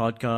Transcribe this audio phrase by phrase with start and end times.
[0.00, 0.32] Podcast.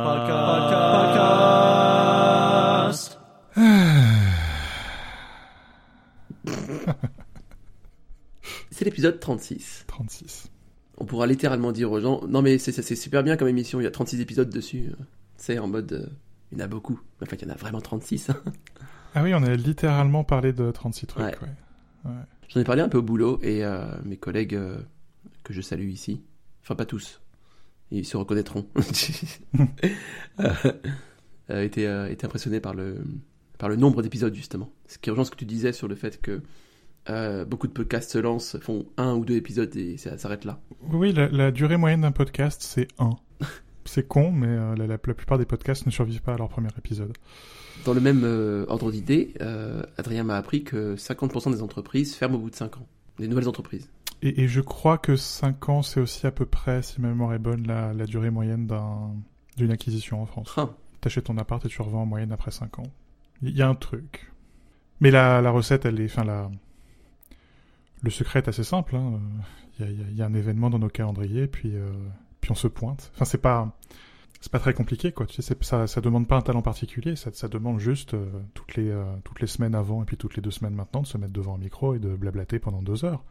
[3.55, 3.55] Podcast.
[8.71, 9.85] C'est l'épisode 36.
[9.87, 10.51] 36.
[10.97, 13.85] On pourra littéralement dire aux gens Non, mais c'est c'est super bien comme émission, il
[13.85, 14.91] y a 36 épisodes dessus.
[15.37, 15.93] C'est en mode.
[15.93, 16.07] euh,
[16.51, 16.99] il y en a beaucoup.
[17.21, 18.31] Enfin, il y en a vraiment 36.
[18.31, 18.35] hein.
[19.15, 21.37] Ah oui, on a littéralement parlé de 36 trucs, Ouais.
[22.03, 22.11] ouais.
[22.49, 24.79] J'en ai parlé un peu au boulot et euh, mes collègues euh,
[25.45, 26.21] que je salue ici,
[26.63, 27.21] enfin pas tous,
[27.91, 28.65] ils se reconnaîtront,
[30.39, 30.45] euh,
[31.49, 33.03] euh, étaient, euh, étaient impressionnés par le,
[33.57, 34.69] par le nombre d'épisodes justement.
[34.87, 36.41] Ce qui rejoint ce que tu disais sur le fait que
[37.09, 40.59] euh, beaucoup de podcasts se lancent, font un ou deux épisodes et ça s'arrête là.
[40.91, 43.09] Oui, la, la durée moyenne d'un podcast, c'est 1.
[43.85, 46.49] c'est con, mais euh, la, la- la plupart des podcasts ne survivent pas à leur
[46.49, 47.13] premier épisode.
[47.85, 49.33] Dans le même euh, ordre d'idée,
[49.97, 52.87] Adrien m'a appris que 50% des entreprises ferment au bout de 5 ans.
[53.19, 53.89] Des nouvelles entreprises.
[54.25, 57.33] Et, et je crois que 5 ans, c'est aussi à peu près, si ma mémoire
[57.33, 59.11] est bonne, la, la durée moyenne d'un-
[59.57, 60.49] d'une acquisition en France.
[61.01, 62.87] T'achètes ton appart et tu revends en moyenne après 5 ans.
[63.41, 64.31] Il y a un truc.
[65.01, 66.05] Mais la, la recette, elle est...
[66.05, 66.49] Enfin, la...
[68.01, 68.95] Le secret est assez simple.
[68.95, 69.19] hein.
[69.79, 71.71] Il y, a, il y a- il y a un événement dans nos calendriers, puis,
[71.75, 71.91] euh,
[72.41, 73.11] puis on se pointe.
[73.15, 73.77] Enfin, c'est pas...
[74.39, 75.25] C'est pas très compliqué, quoi.
[75.25, 77.15] Tu sais, c'est- ça, ça demande pas un talent particulier.
[77.15, 80.35] Ça, ça demande juste euh, toutes, les, euh, toutes les semaines avant et puis toutes
[80.35, 83.05] les deux semaines maintenant de se mettre devant un micro et de blablater pendant deux
[83.05, 83.23] heures.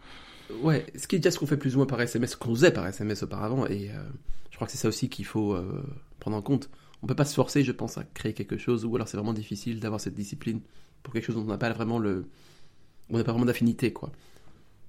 [0.63, 2.55] Ouais, ce qui est déjà ce qu'on fait plus ou moins par SMS, ce qu'on
[2.55, 4.03] faisait par SMS auparavant, et euh,
[4.51, 5.83] je crois que c'est ça aussi qu'il faut euh,
[6.21, 6.69] prendre en compte.
[7.03, 9.33] On peut pas se forcer, je pense, à créer quelque chose, ou alors c'est vraiment
[9.33, 10.61] difficile d'avoir cette discipline
[11.03, 12.27] pour quelque chose dont on n'a pas vraiment le,
[13.11, 14.13] on n'a pas vraiment d'affinité, quoi.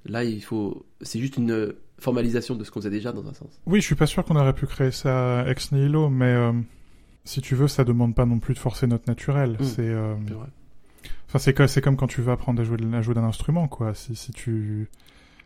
[0.06, 3.50] Là, il faut, c'est juste une formalisation de ce qu'on faisait déjà dans un sens.
[3.66, 6.52] Oui, je suis pas sûr qu'on aurait pu créer ça ex nihilo, mais euh,
[7.24, 9.58] si tu veux, ça demande pas non plus de forcer notre naturel.
[9.60, 9.64] Mm.
[9.64, 10.16] C'est euh.
[11.28, 13.68] Enfin, c'est co- c'est comme quand tu veux apprendre à jouer, à jouer d'un instrument,
[13.70, 13.94] quoi.
[13.96, 14.90] Si, si tu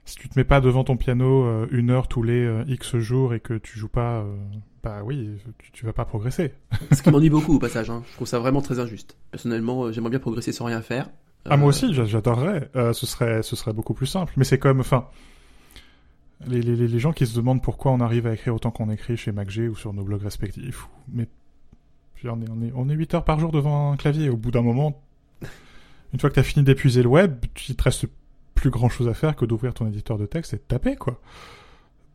[0.07, 2.97] si tu te mets pas devant ton piano euh, une heure tous les euh, X
[2.97, 4.35] jours et que tu joues pas, euh,
[4.83, 6.53] bah oui, tu, tu vas pas progresser.
[6.91, 7.89] Ce qui m'ennuie beaucoup au passage.
[7.89, 8.03] Hein.
[8.09, 9.17] Je trouve ça vraiment très injuste.
[9.31, 11.09] Personnellement, j'aimerais bien progresser sans rien faire.
[11.45, 12.69] Ah, moi aussi, j'a- j'adorerais.
[12.73, 14.33] Ce serait ce serait beaucoup plus simple.
[14.37, 15.07] Mais c'est comme, enfin,
[16.45, 19.17] les, les, les gens qui se demandent pourquoi on arrive à écrire autant qu'on écrit
[19.17, 20.87] chez MacG ou sur nos blogs respectifs.
[21.11, 21.27] Mais
[22.25, 24.29] on est on est on est 8 heures par jour devant un clavier.
[24.29, 25.01] Au bout d'un moment,
[26.13, 27.37] une fois que t'as fini d'épuiser le web,
[27.69, 28.07] il te reste
[28.57, 31.21] plus grand chose à faire que d'ouvrir ton éditeur de texte et de taper, quoi.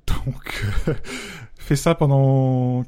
[0.09, 0.95] Donc, euh,
[1.55, 2.85] fais ça pendant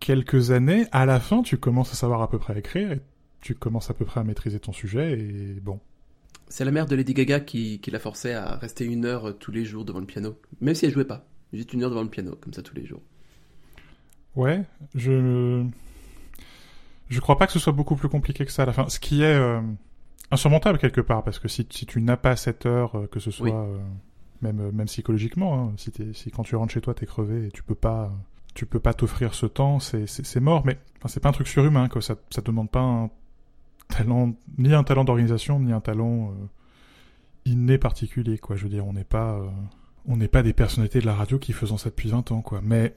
[0.00, 0.86] quelques années.
[0.90, 3.00] À la fin, tu commences à savoir à peu près écrire et
[3.40, 5.78] tu commences à peu près à maîtriser ton sujet et bon.
[6.48, 9.32] C'est la mère de Lady Gaga qui, qui l'a forcé à rester une heure euh,
[9.32, 11.26] tous les jours devant le piano, même si elle jouait pas.
[11.52, 13.02] Juste une heure devant le piano, comme ça tous les jours.
[14.34, 14.64] Ouais,
[14.94, 15.64] je
[17.10, 18.88] je crois pas que ce soit beaucoup plus compliqué que ça à la fin.
[18.88, 19.60] Ce qui est euh,
[20.30, 23.30] insurmontable quelque part, parce que si, si tu n'as pas cette heure, euh, que ce
[23.30, 23.52] soit Oui.
[23.54, 23.78] euh,
[24.42, 27.62] même euh, même psychologiquement, hein, si, quand tu rentres chez toi t'es crevé et tu
[27.62, 28.12] peux pas
[28.54, 30.64] tu peux pas t'offrir ce temps, c'est mort.
[30.64, 32.00] Mais enfin, c'est pas un truc surhumain, quoi.
[32.02, 33.10] Ça ça demande pas un
[33.88, 36.46] talent ni un talent d'organisation ni un talent euh,
[37.46, 38.54] inné particulier, quoi.
[38.56, 39.48] Je veux dire, on n'est pas euh,
[40.06, 42.60] on n'est pas des personnalités de la radio qui faisons ça depuis 20 ans, quoi.
[42.62, 42.94] Mais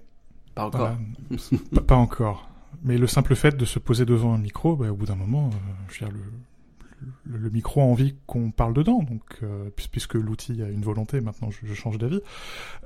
[0.56, 0.80] Pas encore.
[0.82, 0.98] voilà.
[1.76, 2.50] pas, pas encore.
[2.84, 5.48] Mais le simple fait de se poser devant un micro, bah, au bout d'un moment,
[5.48, 5.58] euh,
[5.90, 6.24] je veux dire, le,
[7.26, 9.04] le, le micro a envie qu'on parle dedans.
[9.04, 12.22] Donc, euh, puis- puisque l'outil a une volonté, maintenant je, je change d'avis.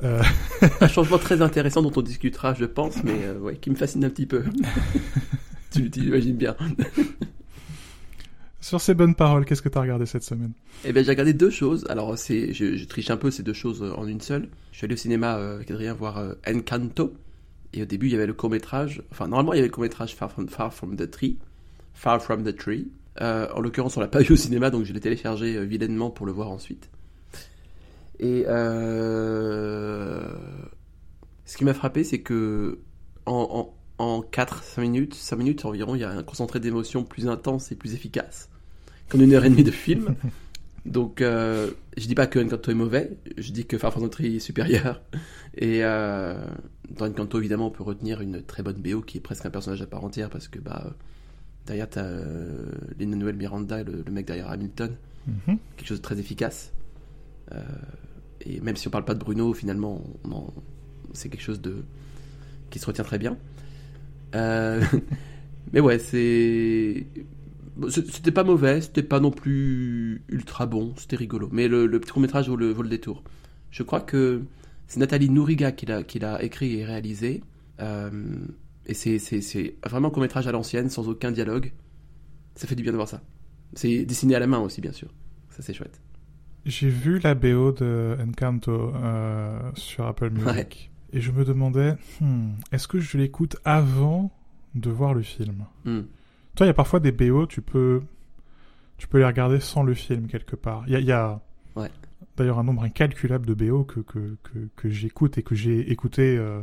[0.03, 0.21] Euh,
[0.81, 4.03] Un changement très intéressant dont on discutera, je pense, mais euh, ouais, qui me fascine
[4.05, 4.43] un petit peu.
[5.71, 6.55] tu tu imagines bien.
[8.59, 10.51] sur ces bonnes paroles, qu'est-ce que t'as regardé cette semaine?
[10.85, 11.85] Eh bien, j'ai regardé deux choses.
[11.89, 14.49] Alors, c'est, je, je triche un peu ces deux choses en une seule.
[14.71, 17.13] Je suis allé au cinéma avec Adrien voir Encanto.
[17.73, 19.01] Et au début, il y avait le court-métrage.
[19.11, 21.37] Enfin, normalement, il y avait le court-métrage Far From, Far From the Tree.
[21.93, 22.87] Far From the Tree.
[23.19, 26.09] Euh, en l'occurrence, on l'a pas eu au cinéma, donc je l'ai téléchargé euh, vilainement
[26.09, 26.89] pour le voir ensuite.
[28.19, 30.23] Et euh...
[31.45, 32.79] ce qui m'a frappé, c'est que
[33.25, 37.27] en, en, en 4-5 minutes, 5 minutes environ, il y a un concentré d'émotions plus
[37.27, 38.49] intense et plus efficace
[39.09, 40.15] qu'en une heure et demie de film.
[40.85, 41.73] Donc, je
[42.07, 45.01] dis pas que Encanto est mauvais, je dis que Far From the Tree est supérieur.
[45.55, 49.51] Et dans Encanto, évidemment, on peut retenir une très bonne BO qui est presque un
[49.51, 50.95] personnage à part entière parce que bah,
[51.65, 52.65] derrière, t'as euh,
[52.99, 54.95] Lin-Manuel Miranda, le, le mec derrière Hamilton,
[55.27, 55.57] Mhm.
[55.77, 56.73] quelque chose de très efficace.
[57.51, 57.61] Euh,
[58.43, 60.01] et même si on parle pas de Bruno, finalement,
[61.13, 61.83] c'est quelque chose de
[62.71, 63.37] qui se retient très bien.
[64.35, 64.81] Euh,
[65.73, 67.05] mais ouais, c'est
[67.89, 71.49] c'était pas mauvais, c'était pas non plus ultra bon, c'était rigolo.
[71.51, 73.23] Mais le, le petit court métrage vaut le, vaut le détour.
[73.71, 74.41] Je crois que
[74.87, 77.43] c'est Nathalie Nouriga qui l'a qui l'a écrit et réalisé.
[77.79, 78.09] Euh,
[78.85, 81.71] et c'est vraiment un court métrage à l'ancienne, sans aucun dialogue.
[82.55, 83.21] Ça fait du bien de voir ça.
[83.73, 85.09] C'est dessiné à la main aussi, bien sûr.
[85.49, 86.01] Ça, c'est chouette.
[86.65, 90.45] J'ai vu la BO de Encanto euh, sur Apple Music.
[90.45, 90.67] Ouais.
[91.13, 94.31] Et je me demandais, hmm, est-ce que je l'écoute avant
[94.75, 95.65] de voir le film?
[95.85, 96.01] Hmm.
[96.55, 98.01] Toi, il y a parfois des BO, tu peux,
[98.97, 100.83] tu peux les regarder sans le film quelque part.
[100.87, 101.41] Il y a, il y a
[101.75, 101.89] Ouais.
[102.37, 106.37] d'ailleurs un nombre incalculable de BO que, que, que, que j'écoute et que j'ai écouté
[106.37, 106.61] euh,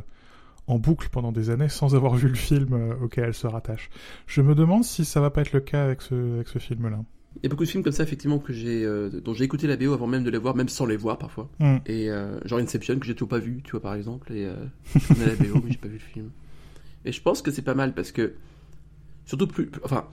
[0.69, 3.89] en boucle pendant des années sans avoir vu le film euh, auquel elle se rattache.
[4.27, 6.99] Je me demande si ça va pas être le cas avec ce, avec ce film-là.
[7.37, 9.67] Il y a beaucoup de films comme ça, effectivement, que j'ai, euh, dont j'ai écouté
[9.67, 11.49] la BO avant même de les voir, même sans les voir parfois.
[11.59, 11.77] Hmm.
[11.85, 14.31] Et euh, genre Inception, que j'ai toujours pas vu, tu vois, par exemple.
[14.33, 14.55] Et euh,
[14.95, 16.31] je connais la BO, mais j'ai pas vu le film.
[17.05, 18.33] Et je pense que c'est pas mal parce que,
[19.25, 19.71] surtout plus.
[19.83, 20.05] Enfin,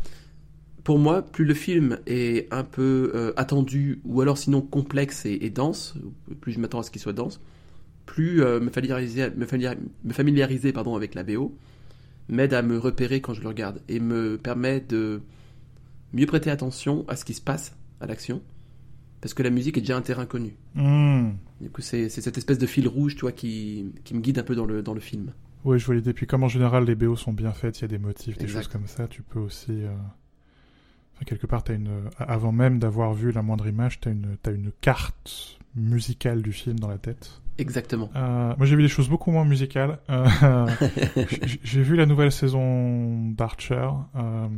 [0.84, 5.50] pour moi, plus le film est un peu attendu, ou alors sinon complexe et, et
[5.50, 5.96] dense,
[6.40, 7.40] plus je m'attends à ce qu'il soit dense,
[8.06, 11.54] plus euh, me familiariser, me familiar- me familiariser pardon, avec la BO
[12.28, 15.20] m'aide à me repérer quand je le regarde et me permet de
[16.12, 18.42] mieux prêter attention à ce qui se passe à l'action
[19.20, 20.54] parce que la musique est déjà un terrain connu.
[20.74, 21.30] Hmm.
[21.60, 24.42] Du coup, c'est cette espèce de fil rouge, tu vois, qui, qui me guide un
[24.42, 25.32] peu dans le, dans le film.
[25.64, 26.12] Oui, je vois l'idée.
[26.12, 28.44] Puis comme en général les BO sont bien faites, il y a des motifs, des
[28.44, 28.60] Exact.
[28.62, 29.70] choses comme ça, tu peux aussi...
[29.84, 29.88] euh,
[31.14, 31.90] enfin, quelque part, as une...
[32.18, 34.36] avant même d'avoir vu la moindre image, tu as une...
[34.42, 37.40] t'as une carte musicale du film dans la tête.
[37.58, 38.10] Exactement.
[38.16, 39.98] Euh, moi, j'ai vu des choses beaucoup moins musicales.
[40.10, 40.66] Euh,
[41.62, 44.48] j'ai vu la nouvelle saison d'Archer euh,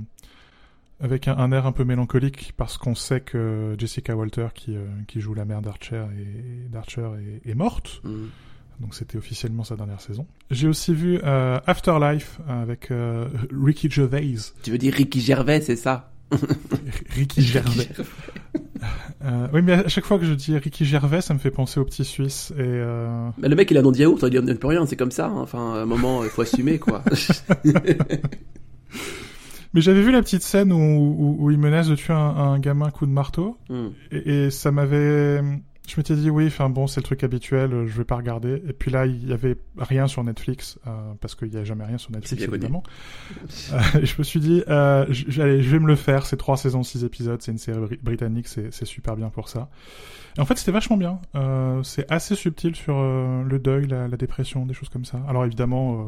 [1.01, 5.21] avec un, un air un peu mélancolique parce qu'on sait que Jessica Walter, qui, qui
[5.21, 7.09] joue la mère d'Archer, et, d'Archer
[7.45, 8.01] est, est morte.
[8.05, 8.27] Mm.
[8.81, 10.27] Donc c'était officiellement sa dernière saison.
[10.53, 12.93] J'ai aussi vu Afterlife avec
[13.51, 14.37] Ricky Gervais.
[14.63, 16.13] Tu veux dire Ricky Gervais, c'est ça?
[17.11, 17.89] Ricky Gervais.
[19.25, 21.81] Euh, oui, mais à chaque fois que je dis Ricky Gervais, ça me fait penser
[21.81, 22.53] au petit Suisse.
[22.57, 24.87] Et euh, Mais le mec, il a un nom de yaourt, il ne peut rien,
[24.87, 25.27] c'est comme ça.
[25.27, 25.37] hein.
[25.37, 27.03] Enfin, à un moment, il faut assumer, quoi.
[29.75, 32.59] Mais j'avais vu la petite scène où, où, où il menace de tuer un, un
[32.59, 33.59] gamin coup de marteau.
[33.69, 33.87] Mm.
[34.13, 35.43] Et, et ça m'avait...
[35.89, 38.63] Je m'étais dit, oui, enfin bon, c'est le truc habituel, euh, je vais pas regarder.
[38.69, 41.85] Et puis là, il y avait rien sur Netflix, euh, parce qu'il y a jamais
[41.87, 42.83] rien sur Netflix, évidemment.
[43.73, 46.27] Euh, je me suis dit, euh, j'allais, je vais me le faire.
[46.27, 47.41] C'est trois saisons, six épisodes.
[47.41, 48.49] C'est une série bri- britannique.
[48.49, 49.71] C'est, super bien pour ça.
[50.37, 51.21] Et en fait, c'était vachement bien.
[51.35, 55.23] Euh, c'est assez subtil sur euh, le deuil, la, la dépression, des choses comme ça.
[55.27, 56.05] Alors évidemment, euh,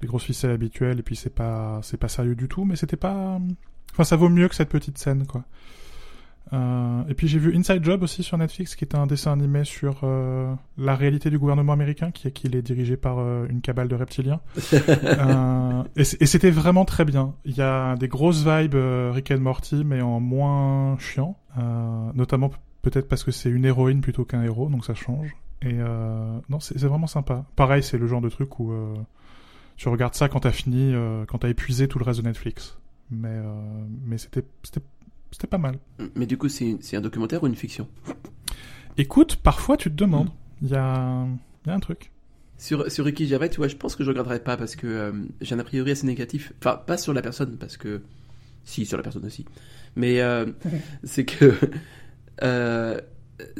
[0.00, 0.98] les grosses ficelles habituelles.
[0.98, 2.64] Et puis c'est pas, c'est pas sérieux du tout.
[2.64, 3.38] Mais c'était pas.
[3.92, 5.44] Enfin, ça vaut mieux que cette petite scène, quoi.
[6.52, 9.64] Euh, et puis j'ai vu Inside Job aussi sur Netflix, qui est un dessin animé
[9.64, 13.88] sur euh, la réalité du gouvernement américain, qui, qui est dirigé par euh, une cabale
[13.88, 14.40] de reptiliens.
[15.96, 17.34] Et c'était vraiment très bien.
[17.44, 18.76] Il y a des grosses vibes
[19.12, 21.36] Rick and Morty, mais en moins chiant.
[22.14, 22.50] Notamment
[22.82, 25.34] peut-être parce que c'est une héroïne plutôt qu'un héros, donc ça change.
[25.62, 25.74] Et
[26.48, 27.44] non, c'est vraiment sympa.
[27.56, 28.72] Pareil, c'est le genre de truc où
[29.76, 30.94] tu regardes ça quand t'as fini,
[31.28, 32.78] quand t'as épuisé tout le reste de Netflix.
[33.10, 33.38] Mais
[34.06, 34.44] mais c'était
[35.32, 35.78] c'était pas mal.
[36.14, 37.88] Mais du coup, c'est un documentaire ou une fiction?
[38.98, 40.28] Écoute, parfois tu te demandes.
[40.60, 41.26] Il y a
[41.66, 42.10] y a un truc.
[42.58, 45.12] Sur, sur Ricky Gervais, tu vois, je pense que je regarderai pas parce que euh,
[45.40, 46.52] j'ai un a priori assez négatif.
[46.60, 48.02] Enfin, pas sur la personne, parce que.
[48.64, 49.44] Si, sur la personne aussi.
[49.96, 50.46] Mais euh,
[51.04, 51.54] c'est que.
[52.42, 53.00] euh,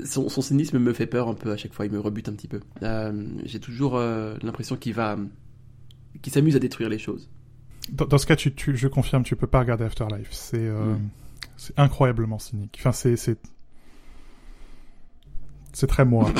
[0.04, 2.32] son, son cynisme me fait peur un peu à chaque fois, il me rebute un
[2.34, 2.60] petit peu.
[3.44, 5.18] J'ai toujours l'impression qu'il va.
[6.20, 7.28] qu'il s'amuse à détruire les choses.
[7.90, 10.28] Dans, dans ce cas, tu, tu, je confirme, tu peux pas regarder Afterlife.
[10.30, 11.10] C'est euh, Mm.
[11.62, 12.76] C'est incroyablement cynique.
[12.80, 13.38] Enfin, c'est c'est
[15.72, 16.30] c'est très moi.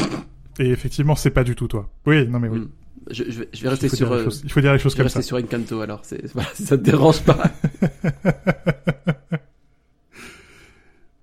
[0.59, 1.89] Et effectivement, c'est pas du tout toi.
[2.07, 2.59] Oui, non mais oui.
[2.61, 2.69] Mm.
[3.11, 4.13] Je, je vais, je rester sur.
[4.13, 5.27] euh, choses- il faut dire les choses je vais comme rester ça.
[5.29, 7.41] sur Encanto alors, c'est, voilà, si ça te dérange pas.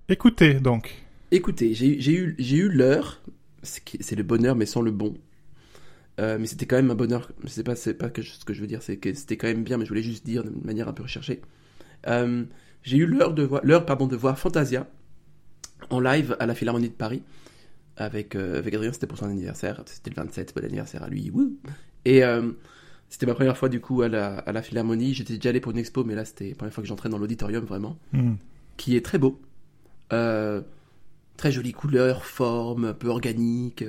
[0.08, 0.94] Écoutez, donc.
[1.30, 3.20] Écoutez, j'ai eu- j'ai eu, j'ai eu l'heure,
[3.62, 5.14] c'est le bonheur mais sans le bon.
[6.18, 8.52] Euh, mais c'était quand même un bonheur, c'est pas, c'est pas que je- ce que
[8.52, 10.50] je veux dire, c'est que c'était quand même bien, mais je voulais juste dire de
[10.64, 11.40] manière un peu recherchée.
[12.08, 12.44] Euh,
[12.82, 14.86] j'ai eu l'heure de voir, l'heure pardon de voir Fantasia
[15.90, 17.22] en live à la Philharmonie de Paris
[17.96, 21.30] avec euh, avec Adrien, c'était pour son anniversaire, c'était le 27, bon anniversaire à lui,
[21.30, 21.56] wouh.
[22.04, 22.50] Et euh,
[23.10, 25.12] c'était ma première fois du coup à la, à la Philharmonie.
[25.14, 27.18] J'étais déjà allé pour une expo, mais là c'était la première fois que j'entrais dans
[27.18, 28.34] l'auditorium vraiment Hmm.
[28.76, 29.40] qui est très beau.
[30.12, 30.62] Euh,
[31.36, 33.84] très jolie couleur, forme, un peu organique.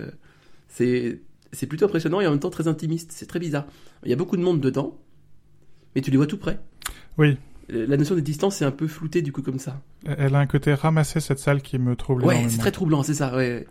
[0.69, 1.19] C'est,
[1.51, 3.11] c'est plutôt impressionnant et en même temps très intimiste.
[3.11, 3.65] C'est très bizarre.
[4.03, 4.97] Il y a beaucoup de monde dedans,
[5.95, 6.59] mais tu les vois tout près.
[7.17, 7.37] Oui,
[7.71, 9.81] La notion des distances est un peu floutée du coup comme ça.
[10.05, 13.13] elle a un côté ramassé cette salle qui me trouble Ouais, c'est très troublant, c'est
[13.13, 13.35] ça.
[13.35, 13.65] Ouais.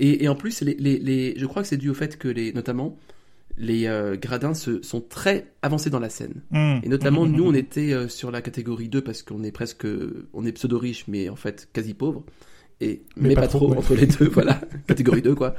[0.00, 2.26] Et, et en plus, les, les, les- je crois que c'est dû au fait que
[2.26, 2.96] les, notamment,
[3.56, 6.42] les euh, gradins se, sont très avancés dans la scène.
[6.50, 6.78] Hmm.
[6.82, 9.86] Et notamment, nous, on était euh, sur la catégorie 2 parce qu'on est presque,
[10.32, 12.24] on est pseudo-riche, mais en fait quasi pauvre.
[12.80, 13.78] Et, Mais mais, pas pas, trop, trop, ouais.
[13.78, 14.60] entre les deux, voilà.
[14.88, 15.54] catégorie 2, quoi.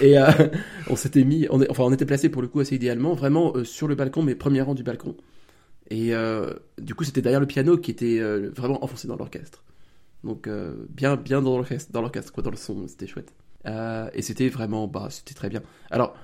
[0.00, 0.30] Et euh,
[0.88, 3.52] on s'était mis, on est, enfin, on était placé pour le coup assez idéalement, vraiment
[3.56, 5.16] euh, sur le balcon, mais premier rang du balcon.
[5.90, 9.64] Et euh, du coup, c'était derrière le piano qui était euh, vraiment enfoncé dans l'orchestre.
[10.24, 13.32] Donc, euh, bien, bien dans l'orchestre, dans l'orchestre, quoi, dans le son, c'était chouette.
[13.66, 15.62] Euh, et c'était vraiment, bah, c'était très bien.
[15.90, 16.16] Alors,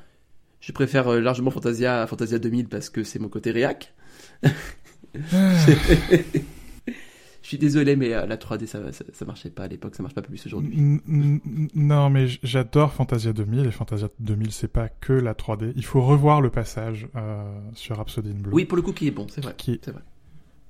[0.60, 3.94] je préfère euh, largement Fantasia à Fantasia 2000 parce que c'est mon côté réac.
[7.46, 10.02] Je suis désolé, mais euh, la 3D, ça, ça, ça marchait pas à l'époque, ça
[10.02, 11.00] marche pas plus aujourd'hui.
[11.76, 15.72] Non, mais j'adore Fantasia 2000 et Fantasia 2000, c'est pas que la 3D.
[15.76, 19.06] Il faut revoir le passage euh, sur Rhapsody in Blue, Oui, pour le coup, qui
[19.06, 19.54] est bon, c'est vrai.
[19.56, 20.02] qui, C'est vrai.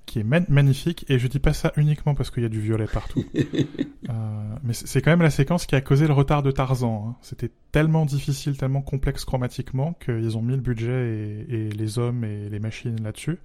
[0.04, 1.06] qui est magnifique.
[1.09, 3.25] Et je dis pas ça uniquement parce qu'il y a du violet partout.
[4.09, 4.12] Euh,
[4.62, 7.06] mais c'est c'est quand même la séquence qui a causé le retard de Tarzan.
[7.09, 7.16] hein.
[7.23, 12.23] C'était tellement difficile, tellement complexe chromatiquement qu'ils ont mis le budget et, et les hommes
[12.23, 13.38] et les machines là-dessus.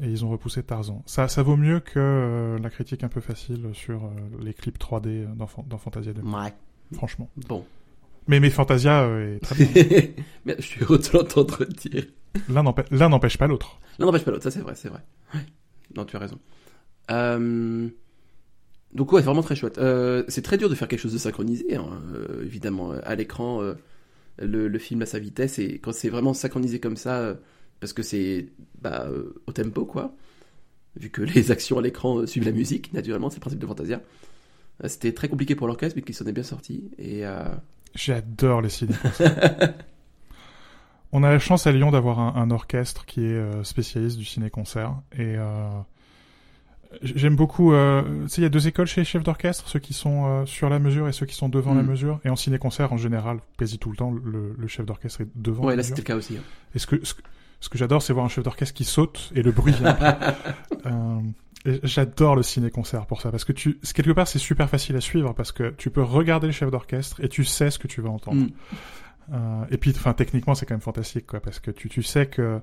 [0.00, 1.02] Et ils ont repoussé Tarzan.
[1.06, 4.08] Ça, ça vaut mieux que euh, la critique un peu facile sur euh,
[4.40, 6.52] les clips 3D dans, Fan- dans Fantasia 2000, Ouais,
[6.94, 7.28] franchement.
[7.48, 7.64] bon.
[8.26, 10.02] Mais, mais Fantasia euh, est très bien.
[10.44, 12.04] mais je suis heureux de l'entendre dire.
[12.48, 13.78] L'un n'empê- l'un n'empêche pas l'autre.
[13.98, 15.00] L'un n'empêche pas l'autre, ça c'est vrai, c'est vrai.
[15.34, 15.40] Ouais.
[15.96, 16.38] Non, tu as raison.
[17.10, 17.88] Euh...
[18.94, 19.78] Donc ouais, vraiment très chouette.
[19.78, 22.92] Euh, c'est très dur de faire quelque chose de synchronisé, hein, euh, évidemment.
[22.92, 23.74] À l'écran, euh,
[24.38, 27.34] le, le film à sa vitesse, et quand c'est vraiment synchronisé comme ça, euh,
[27.82, 28.46] parce que c'est
[28.80, 30.14] bah, euh, au tempo, quoi,
[30.96, 33.66] vu que les actions à l'écran euh, suivent la musique, naturellement, c'est le principe de
[33.66, 34.00] Fantasia.
[34.84, 36.90] Euh, C'était très compliqué pour l'orchestre, mais qui s'en est bien sorti.
[36.98, 37.44] Et euh...
[37.94, 38.94] J'adore les ciné
[41.12, 44.94] On a la chance à Lyon d'avoir un, un orchestre qui est spécialiste du ciné-concert.
[45.12, 45.68] Et euh,
[47.02, 47.74] j'aime beaucoup...
[47.74, 50.24] euh, tu sais, il y a deux écoles chez les chefs d'orchestre, ceux qui sont
[50.24, 51.86] euh, sur la mesure et ceux qui sont devant la Mm.
[51.90, 52.20] mesure.
[52.24, 55.64] Et en ciné-concert, en général, quasi tout le temps, le, le chef d'orchestre est devant
[55.64, 56.38] ouais, la là c'était le cas aussi.
[56.38, 56.42] hein.
[56.74, 57.20] Et ce que, ce, que-
[57.62, 59.74] ce que j'adore, c'est voir un chef d'orchestre qui saute et le bruit.
[60.84, 61.20] Euh,
[61.84, 65.32] J'adore le ciné-concert pour ça, parce que tu, quelque part, c'est super facile à suivre,
[65.32, 68.10] parce que tu peux regarder le chef d'orchestre et tu sais ce que tu vas
[68.10, 68.46] entendre.
[68.46, 68.50] Mm.
[69.32, 72.26] Euh, et puis, enfin, techniquement, c'est quand même fantastique, quoi, parce que tu, tu sais
[72.26, 72.60] que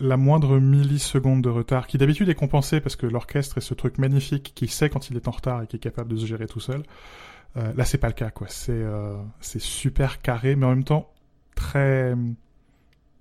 [0.00, 3.96] la moindre milliseconde de retard, qui d'habitude est compensée parce que l'orchestre est ce truc
[3.96, 6.46] magnifique qui sait quand il est en retard et qui est capable de se gérer
[6.46, 6.82] tout seul.
[7.56, 8.48] Euh, là, c'est pas le cas, quoi.
[8.50, 11.10] C'est euh, c'est super carré, mais en même temps
[11.54, 12.14] très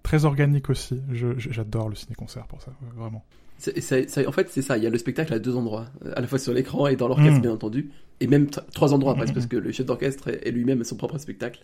[0.04, 1.02] très organique aussi.
[1.12, 3.24] J'adore le ciné-concert pour ça, vraiment.
[3.68, 4.78] En fait, c'est ça.
[4.78, 7.08] Il y a le spectacle à deux endroits, à la fois sur l'écran et dans
[7.08, 7.42] l'orchestre, Mm.
[7.42, 10.84] bien entendu, et même trois endroits presque, Mm, parce que le chef d'orchestre est lui-même
[10.84, 11.64] son propre spectacle.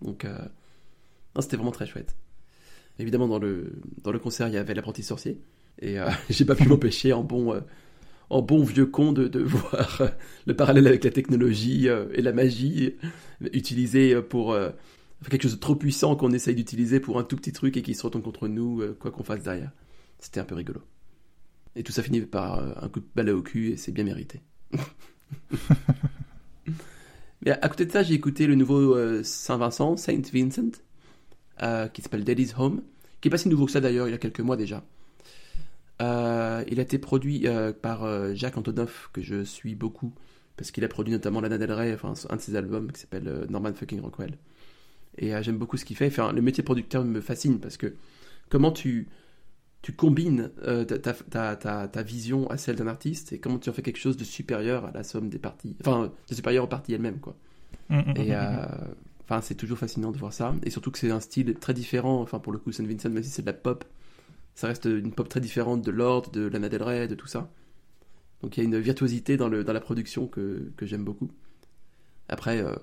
[0.00, 0.38] Donc, euh,
[1.40, 2.14] c'était vraiment très chouette.
[3.00, 3.72] Évidemment, dans le
[4.04, 5.40] dans le concert, il y avait l'apprenti sorcier,
[5.80, 7.60] et euh, j'ai pas pu m'empêcher, en bon euh,
[8.30, 10.02] en bon vieux con, de, de voir
[10.46, 12.94] le parallèle avec la technologie euh, et la magie
[13.52, 14.56] utilisée pour
[15.30, 17.94] quelque chose de trop puissant qu'on essaye d'utiliser pour un tout petit truc et qui
[17.94, 19.70] se retourne contre nous, euh, quoi qu'on fasse derrière.
[20.18, 20.80] C'était un peu rigolo.
[21.76, 24.04] Et tout ça finit par euh, un coup de balai au cul et c'est bien
[24.04, 24.40] mérité.
[27.44, 30.80] Mais à, côté de ça, j'ai écouté le nouveau euh, Saint-Vincent, Saint Vincent,
[31.62, 32.82] euh, qui s'appelle Daddy's Home,
[33.20, 34.82] qui est pas si nouveau que ça d'ailleurs, il y a quelques mois déjà.
[36.00, 40.14] Euh, il a été produit euh, par Jacques Antonoff, que je suis beaucoup,
[40.56, 43.46] parce qu'il a produit notamment Lana Del Rey, enfin un de ses albums qui s'appelle
[43.50, 44.38] Norman Fucking Rockwell.
[45.18, 46.06] Et euh, j'aime beaucoup ce qu'il fait.
[46.06, 47.94] Enfin, le métier producteur me fascine parce que
[48.48, 49.08] comment tu,
[49.82, 53.72] tu combines euh, ta, ta, ta, vision à celle d'un artiste et comment tu en
[53.72, 55.76] fais quelque chose de supérieur à la somme des parties.
[55.80, 57.36] Enfin, de supérieur aux parties elles-mêmes, quoi.
[58.16, 58.66] Et euh,
[59.24, 60.54] enfin, c'est toujours fascinant de voir ça.
[60.64, 62.20] Et surtout que c'est un style très différent.
[62.22, 63.84] Enfin, pour le coup, Saint Vincent, même si c'est de la pop,
[64.54, 67.50] ça reste une pop très différente de Lord, de Lana Del Rey, de tout ça.
[68.42, 71.30] Donc il y a une virtuosité dans, le, dans la production que, que j'aime beaucoup.
[72.28, 72.74] Après, euh,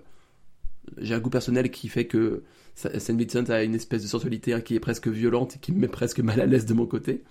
[0.97, 2.43] j'ai un goût personnel qui fait que
[2.75, 5.71] Sa- Saint Vincent a une espèce de sensualité hein, qui est presque violente et qui
[5.71, 7.23] me met presque mal à l'aise de mon côté.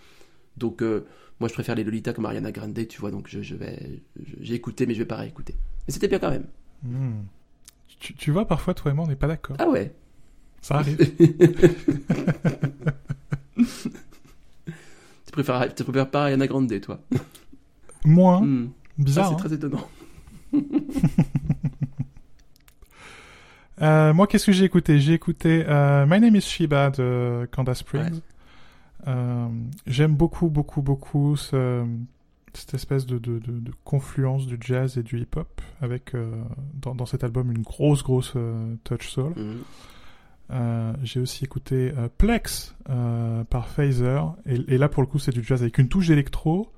[0.57, 1.04] Donc euh,
[1.40, 4.02] moi je préfère les Lolita comme Ariana Grande, tu vois, donc je, je vais,
[4.40, 5.54] j'ai écouté mais je vais pas réécouter.
[5.87, 6.47] Mais c'était bien quand même.
[6.83, 7.23] Hmm.
[7.99, 9.57] Tu, tu vois, parfois, toi et moi, on n'est pas d'accord.
[9.59, 9.92] Ah ouais.
[10.62, 10.97] Ça arrive.
[13.57, 17.00] tu préfères, tu préfères pas Ariana Grande, toi?
[18.04, 18.40] Moins.
[18.42, 18.71] Hmm.
[18.99, 19.26] Bizarre.
[19.26, 19.37] Ah, hein.
[19.38, 19.88] c'est très étonnant.
[23.82, 24.99] Euh, moi, qu'est-ce que j'ai écouté?
[25.00, 28.14] J'ai écouté euh, My Name is Shiba de Candace Springs.
[28.14, 28.20] Ouais.
[29.08, 29.49] Euh,
[29.87, 31.87] J'aime beaucoup, beaucoup, beaucoup ce-
[32.52, 36.12] cette espèce de, de, de, de confluence du jazz et du hip-hop avec
[36.82, 38.34] dans, dans cet album une grosse, grosse
[38.84, 39.32] touch soul.
[39.37, 39.62] Mhm.
[41.04, 42.75] J'ai aussi écouté Plex
[43.50, 46.72] par Phaser et, et là pour le coup c'est du jazz avec une touche d'électro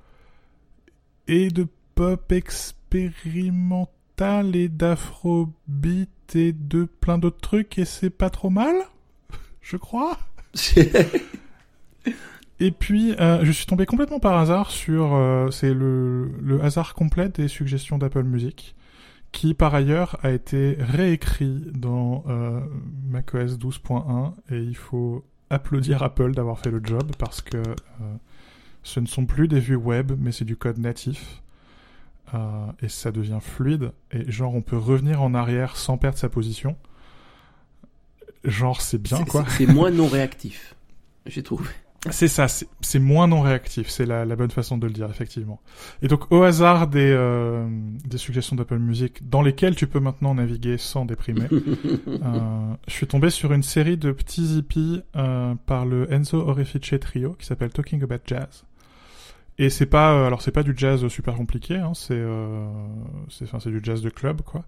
[1.27, 8.75] et de pop expérimental et d'afrobeat de plein d'autres trucs et c'est pas trop mal
[9.61, 10.17] je crois.
[12.59, 16.93] Et puis euh, je suis tombé complètement par hasard sur euh, c'est le, le hasard
[16.93, 18.75] complet des suggestions d'Apple Music
[19.31, 22.61] qui par ailleurs a été réécrit dans euh,
[23.07, 27.61] macOS 12.1 et il faut applaudir Apple d'avoir fait le job parce que
[28.83, 31.42] ce ne sont plus des vues web mais c'est du code natif
[32.33, 36.29] euh, et ça devient fluide et genre on peut revenir en arrière sans perdre sa
[36.29, 36.75] position
[38.43, 40.75] genre c'est bien quoi c'est- moins non réactif,
[41.25, 41.65] j'ai trouvé.
[42.09, 45.61] C'est ça, c'est moins non réactif, c'est la, la, bonne façon de le dire, effectivement.
[46.01, 47.65] Et donc, au hasard des, euh,
[48.03, 53.07] des suggestions d'Apple Music, dans lesquelles tu peux maintenant naviguer sans déprimer, euh, je suis
[53.07, 57.69] tombé sur une série de petits hippies euh, par le Enzo Orefice Trio, qui s'appelle
[57.69, 58.65] Talking About Jazz.
[59.59, 62.65] Et c'est pas, euh, alors c'est pas du jazz super compliqué, hein, c'est, euh,
[63.29, 64.63] c'est, enfin, c'est du jazz de club, quoi.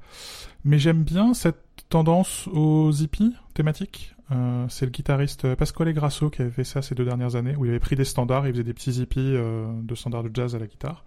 [0.64, 4.16] Mais j'aime bien cette tendance aux hippies thématiques.
[4.32, 7.66] Euh, c'est le guitariste Pasquale Grasso qui avait fait ça ces deux dernières années, où
[7.66, 10.56] il avait pris des standards, il faisait des petits hippies euh, de standards de jazz
[10.56, 11.04] à la guitare.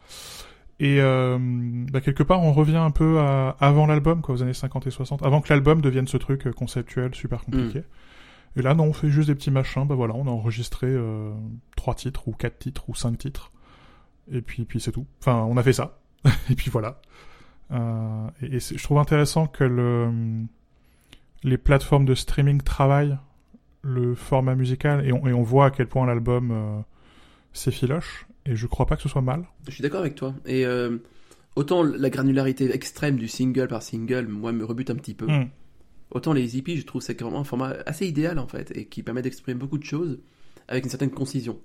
[0.81, 4.55] Et euh, bah, quelque part, on revient un peu à avant l'album, quoi, aux années
[4.55, 7.83] 50 et 60, avant que l'album devienne ce truc conceptuel super compliqué.
[8.57, 9.87] Et là, non, on fait juste des petits machins.
[9.87, 11.33] Bah voilà, on a enregistré euh,
[11.77, 13.51] trois titres ou quatre titres ou cinq titres.
[14.31, 15.07] Et puis, puis c'est tout.
[15.21, 16.01] Enfin, on a fait ça.
[16.51, 17.01] et puis voilà.
[17.71, 20.11] Euh, et, et je trouve intéressant que le,
[21.43, 23.19] les plateformes de streaming travaillent
[23.83, 26.81] le format musical et on, et on voit à quel point l'album euh,
[27.53, 28.27] s'effiloche.
[28.47, 29.47] Et je crois pas que ce soit mal.
[29.67, 30.35] Je suis d'accord avec toi.
[30.47, 30.99] Et euh,
[31.57, 35.27] autant la granularité extrême du single par single, moi, me rebute un petit peu.
[35.27, 35.51] Mm.
[36.11, 39.03] Autant les EP, je trouve c'est vraiment un format assez idéal en fait et qui
[39.03, 40.19] permet d'exprimer beaucoup de choses
[40.67, 41.61] avec une certaine concision.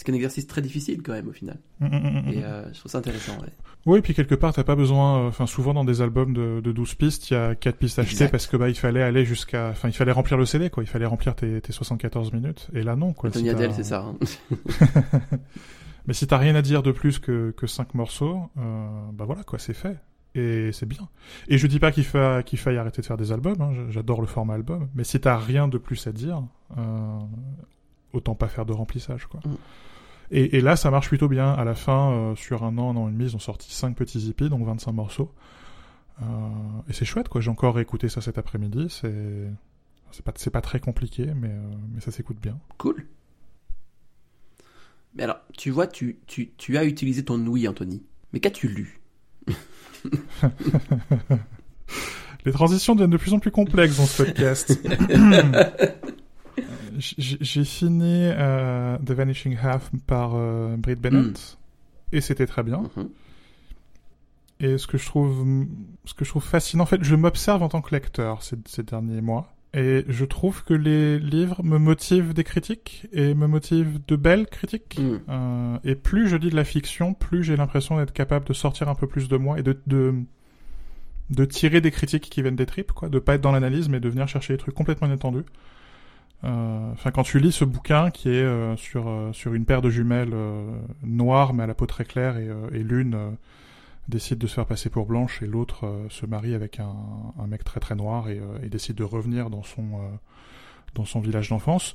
[0.00, 1.58] C'est un exercice très difficile quand même au final.
[1.80, 3.38] Mm, mm, mm, Et euh, je trouve ça intéressant.
[3.40, 3.48] Ouais.
[3.86, 5.26] Oui, puis quelque part, t'as pas besoin.
[5.26, 8.12] Enfin, souvent dans des albums de, de 12 pistes, il y a 4 pistes achetées
[8.12, 8.30] Exact.
[8.30, 9.68] parce que bah il fallait aller jusqu'à.
[9.68, 10.82] Enfin, il fallait remplir le CD, quoi.
[10.82, 12.68] Il fallait remplir tes, tes 74 minutes.
[12.74, 13.30] Et là, non, quoi.
[13.30, 14.06] Tony Si Adele, c'est ça.
[14.06, 14.16] hein.
[16.06, 19.42] Mais si t'as rien à dire de plus que, que 5 morceaux, euh, bah voilà,
[19.44, 19.96] quoi, c'est fait.
[20.34, 21.08] Et c'est bien.
[21.48, 22.42] Et je dis pas qu'il fa...
[22.42, 25.36] qu'il faille arrêter de faire des albums, hein, j'adore le format album, mais si t'as
[25.36, 26.42] rien de plus à dire,
[26.78, 27.18] euh,
[28.12, 29.40] autant pas faire de remplissage, quoi.
[29.44, 29.54] Mm.
[30.30, 31.52] Et, et là, ça marche plutôt bien.
[31.52, 33.96] À la fin, euh, sur un an, un an et demi, ils ont sorti 5
[33.96, 35.32] petits hippies, donc 25 morceaux.
[36.22, 36.24] Euh,
[36.88, 37.40] et c'est chouette, quoi.
[37.40, 38.86] J'ai encore écouté ça cet après-midi.
[38.88, 39.50] C'est
[40.12, 41.62] c'est pas, c'est pas très compliqué, mais, euh,
[41.94, 42.58] mais ça s'écoute bien.
[42.78, 43.06] Cool.
[45.14, 48.02] Mais alors, tu vois, tu, tu, tu as utilisé ton ouïe, Anthony.
[48.32, 49.00] Mais qu'as-tu lu?
[52.44, 54.78] Les transitions deviennent de plus en plus complexes dans ce podcast.
[57.00, 61.58] J'ai fini euh, The Vanishing Half par euh, Britt Bennett
[62.12, 62.82] et c'était très bien.
[62.96, 63.08] Mhm.
[64.62, 65.66] Et ce que je trouve,
[66.04, 68.82] ce que je trouve fascinant, en fait, je m'observe en tant que lecteur ces, ces
[68.82, 69.54] derniers mois.
[69.72, 74.46] Et je trouve que les livres me motivent des critiques et me motivent de belles
[74.48, 74.98] critiques.
[74.98, 75.20] Mm.
[75.28, 78.88] Euh, et plus je lis de la fiction, plus j'ai l'impression d'être capable de sortir
[78.88, 80.14] un peu plus de moi et de, de,
[81.30, 83.08] de tirer des critiques qui viennent des tripes, quoi.
[83.08, 85.44] De pas être dans l'analyse, mais de venir chercher des trucs complètement inattendus.
[86.44, 89.82] Euh, Enfin, quand tu lis ce bouquin qui est euh, sur, euh, sur une paire
[89.82, 90.34] de jumelles
[91.02, 93.16] noires mais à la peau très claire et, et l'une
[94.08, 96.94] décide de se faire passer pour blanche et l'autre se marie avec un,
[97.38, 99.82] un mec très très noir et, et décide de revenir dans son
[100.94, 101.94] dans son village d'enfance.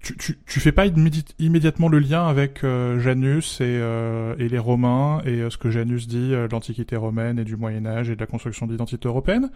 [0.00, 4.48] Tu, tu, tu fais pas immédi- immédiatement le lien avec euh, Janus et, euh, et
[4.48, 8.14] les Romains et ce que Janus dit de l'Antiquité romaine et du Moyen Âge et
[8.14, 9.50] de la construction de l'identité européenne?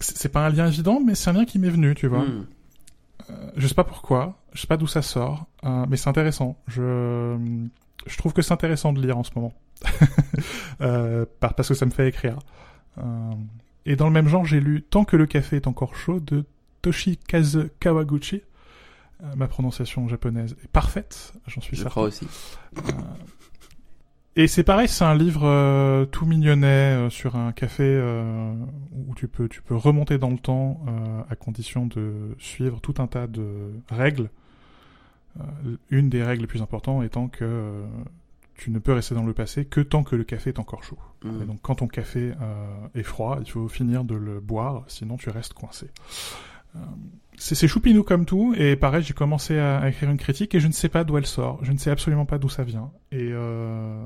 [0.00, 2.22] C'est pas un lien évident, mais c'est un lien qui m'est venu, tu vois.
[2.24, 2.46] Mm.
[3.30, 6.56] Euh, je sais pas pourquoi, je sais pas d'où ça sort, euh, mais c'est intéressant.
[6.68, 7.36] Je,
[8.06, 9.52] je trouve que c'est intéressant de lire en ce moment.
[10.80, 12.38] euh, par- parce que ça me fait écrire.
[13.86, 16.44] Et dans le même genre, j'ai lu Tant que le café est encore chaud de
[16.82, 18.42] Toshikazu Kawaguchi.
[19.36, 21.90] Ma prononciation japonaise est parfaite, j'en suis Je certain.
[21.90, 22.26] crois aussi.
[24.36, 28.52] Et c'est pareil, c'est un livre euh, tout mignonnet euh, sur un café euh,
[29.06, 32.94] où tu peux tu peux remonter dans le temps euh, à condition de suivre tout
[32.98, 34.30] un tas de règles.
[35.38, 37.86] Euh, une des règles les plus importantes étant que euh,
[38.56, 40.98] tu ne peux rester dans le passé que tant que le café est encore chaud.
[41.22, 41.42] Mm.
[41.42, 45.16] Et donc quand ton café euh, est froid, il faut finir de le boire, sinon
[45.16, 45.90] tu restes coincé.
[47.36, 50.60] C'est c'est choupinou comme tout, et pareil, j'ai commencé à, à écrire une critique et
[50.60, 52.90] je ne sais pas d'où elle sort, je ne sais absolument pas d'où ça vient.
[53.12, 54.04] Et euh,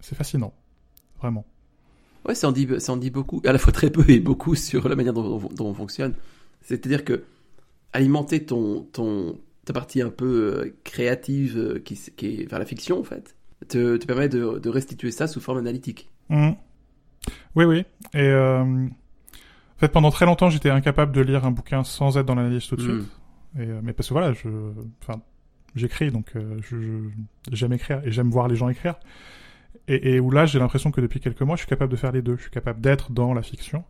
[0.00, 0.52] c'est fascinant,
[1.18, 1.44] vraiment.
[2.26, 4.54] Ouais, ça en, dit, ça en dit beaucoup, à la fois très peu et beaucoup
[4.54, 6.14] sur la manière dont, dont on fonctionne.
[6.62, 7.24] C'est-à-dire que
[7.92, 10.26] alimenter ton, ton, ta partie un peu
[10.64, 11.94] euh, créative euh, qui,
[12.26, 13.34] est vers la fiction, en fait,
[13.68, 16.10] te, te permet de, de restituer ça sous forme analytique.
[16.28, 16.54] Mhm.
[17.54, 17.84] Oui, oui.
[18.14, 22.26] Et euh, en fait, pendant très longtemps, j'étais incapable de lire un bouquin sans être
[22.26, 22.98] dans l'analyse tout de Mm.
[23.00, 23.08] suite.
[23.58, 24.48] Et, mais parce que voilà, je,
[25.02, 25.20] enfin,
[25.74, 27.08] j'écris, donc euh, je-
[27.50, 28.96] j'aime écrire et j'aime voir les gens écrire.
[29.88, 32.12] Et, et où là, j'ai l'impression que depuis quelques mois, je suis capable de faire
[32.12, 32.36] les deux.
[32.36, 33.84] Je suis capable d'être dans la fiction.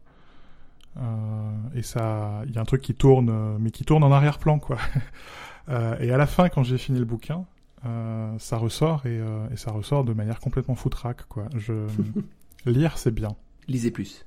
[0.97, 4.13] Euh, et ça, il y a un truc qui tourne, euh, mais qui tourne en
[4.13, 4.79] arrière-plan, quoi.
[5.71, 7.45] Euh, et à la fin, quand j'ai fini le bouquin,
[7.85, 11.45] euh, ça ressort et, euh, et ça ressort de manière complètement foutraque, quoi.
[11.55, 11.87] Je
[12.65, 13.37] lire, c'est bien.
[13.67, 14.25] Lisez plus.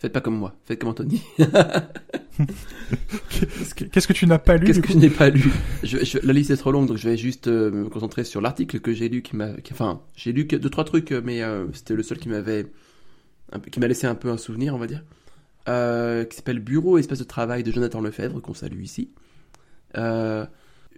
[0.00, 1.22] Faites pas comme moi, faites comme Anthony.
[3.92, 6.50] Qu'est-ce que tu n'as pas lu Qu'est-ce que je n'ai pas lu je, La liste
[6.50, 9.20] est trop longue, donc je vais juste euh, me concentrer sur l'article que j'ai lu,
[9.20, 12.64] qui m'a, enfin, j'ai lu deux trois trucs, mais euh, c'était le seul qui m'avait,
[13.70, 15.04] qui m'a laissé un peu un souvenir, on va dire,
[15.68, 19.10] euh, qui s'appelle Bureau et espace de travail de Jonathan Lefebvre, qu'on salue ici.
[19.94, 20.46] je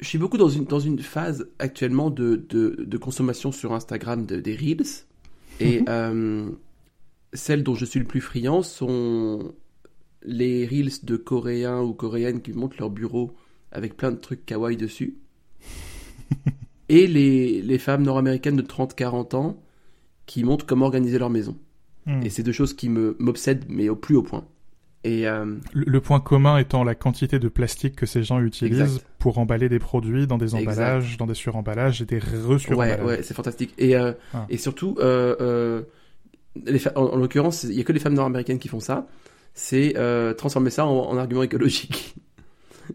[0.00, 4.36] suis beaucoup dans une dans une phase actuellement de de, de consommation sur Instagram de,
[4.36, 5.06] des reels
[5.58, 6.54] et mhm.
[7.32, 9.54] Celles dont je suis le plus friand sont
[10.24, 13.34] les reels de coréens ou coréennes qui montent leur bureau
[13.72, 15.16] avec plein de trucs kawaii dessus.
[16.88, 19.62] et les, les femmes nord-américaines de 30-40 ans
[20.26, 21.56] qui montrent comment organiser leur maison.
[22.06, 22.22] Hmm.
[22.22, 24.46] Et c'est deux choses qui me m'obsèdent, mais au plus haut point.
[25.04, 29.38] Et euh, le, point commun étant la quantité de plastique que ces gens utilisent pour
[29.38, 33.00] emballer des produits dans des emballages, dans des suremballages et des re-suremballages.
[33.00, 33.74] Ouais, ouais, c'est fantastique.
[33.78, 34.46] Et, euh, ah.
[34.48, 35.82] et surtout, euh,
[36.64, 39.06] les en, en l'occurrence, il y a que les femmes nord-américaines qui font ça
[39.54, 42.14] c'est euh, transformer ça en, argument écologique.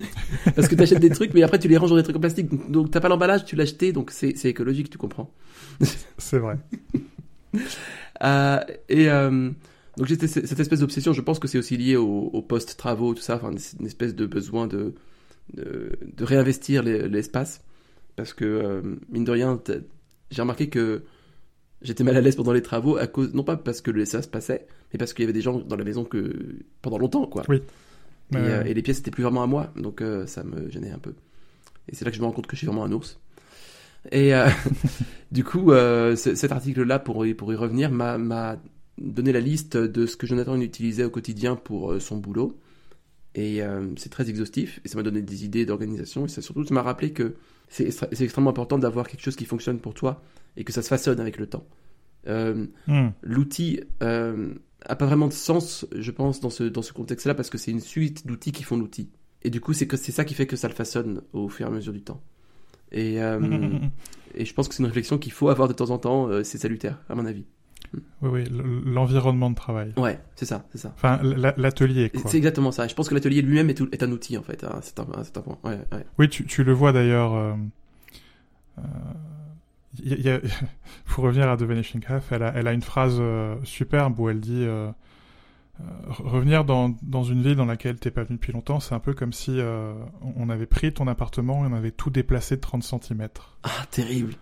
[0.56, 2.20] Parce que tu achètes des trucs, mais après tu les ranges dans des trucs en
[2.20, 2.72] plastique.
[2.72, 5.32] Donc t'as pas l'emballage, tu l'as acheté, donc c'est écologique, tu comprends.
[6.18, 6.58] c'est vrai.
[8.24, 9.50] euh, et euh,
[9.98, 13.22] donc j'ai cette espèce d'obsession, je pense que c'est aussi lié au, au post-travaux, tout
[13.22, 14.94] ça, enfin, une espèce de besoin de,
[15.54, 17.62] de, de réinvestir l'espace.
[18.16, 19.62] Parce que, mine de rien,
[20.32, 21.04] j'ai remarqué que
[21.82, 24.68] j'étais mal à l'aise pendant les travaux, à cause, non pas parce que l'espace passait,
[24.92, 27.44] mais parce qu'il y avait des gens dans la maison que pendant longtemps, quoi.
[27.50, 27.62] Oui.
[28.34, 31.00] Et, euh, les pièces étaient plus vraiment à moi, donc euh, ça me gênait un
[31.00, 31.14] peu.
[31.88, 33.20] Et c'est là que je me rends compte que je suis vraiment un ours.
[34.12, 34.50] Et euh,
[35.32, 35.72] du coup,
[36.16, 38.58] cet article-là, pour, pour y revenir, m'a
[38.98, 42.60] donné la liste de ce que Jonathan utilisait au quotidien pour son boulot.
[43.40, 43.62] Et
[43.98, 46.82] c'est très exhaustif, et ça m'a donné des idées d'organisation, et ça surtout, ça m'a
[46.82, 47.36] rappelé que
[47.70, 47.88] c'est
[48.20, 50.24] extrêmement important d'avoir quelque chose qui fonctionne pour toi,
[50.56, 51.68] et que ça se façonne avec le temps.
[52.26, 52.66] Hmm.
[53.22, 57.58] L'outil a pas vraiment de sens, je pense, dans ce, dans ce contexte-là, parce que
[57.58, 59.10] c'est une suite d'outils qui font l'outil.
[59.44, 61.66] Et du coup, c'est que c'est ça qui fait que ça le façonne au fur
[61.66, 62.22] et à mesure du temps.
[62.92, 63.40] Et, euh,
[64.36, 66.44] et je pense que c'est une réflexion qu'il faut avoir de temps en temps, euh,
[66.44, 67.46] c'est salutaire, à mon avis.
[67.94, 68.44] Oui, oui,
[68.86, 69.94] l'environnement de travail.
[69.98, 70.94] Ouais, c'est ça, c'est ça.
[70.96, 72.24] Enfin, l'atelier, quoi.
[72.26, 72.88] C'est exactement ça.
[72.88, 74.66] Je pense que l'atelier lui-même est, est, un outil, en fait.
[74.82, 75.58] C'est un, un, point.
[75.64, 76.06] Ouais, ouais.
[76.18, 77.34] Oui, tu, tu, le vois d'ailleurs.
[77.36, 77.54] Euh,
[78.80, 78.82] euh
[80.04, 80.40] il y a,
[81.06, 84.30] pour revenir à The Vanishing Half, elle a, elle a une phrase euh, superbe où
[84.30, 84.90] elle dit euh,
[85.80, 89.00] euh, revenir dans, dans une ville dans laquelle t'es pas venu depuis longtemps, c'est un
[89.00, 89.60] peu comme si
[90.36, 93.28] on avait pris ton appartement et on avait tout déplacé de 30 cm.
[93.64, 94.34] Ah, terrible.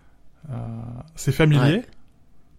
[1.16, 1.84] c'est familier.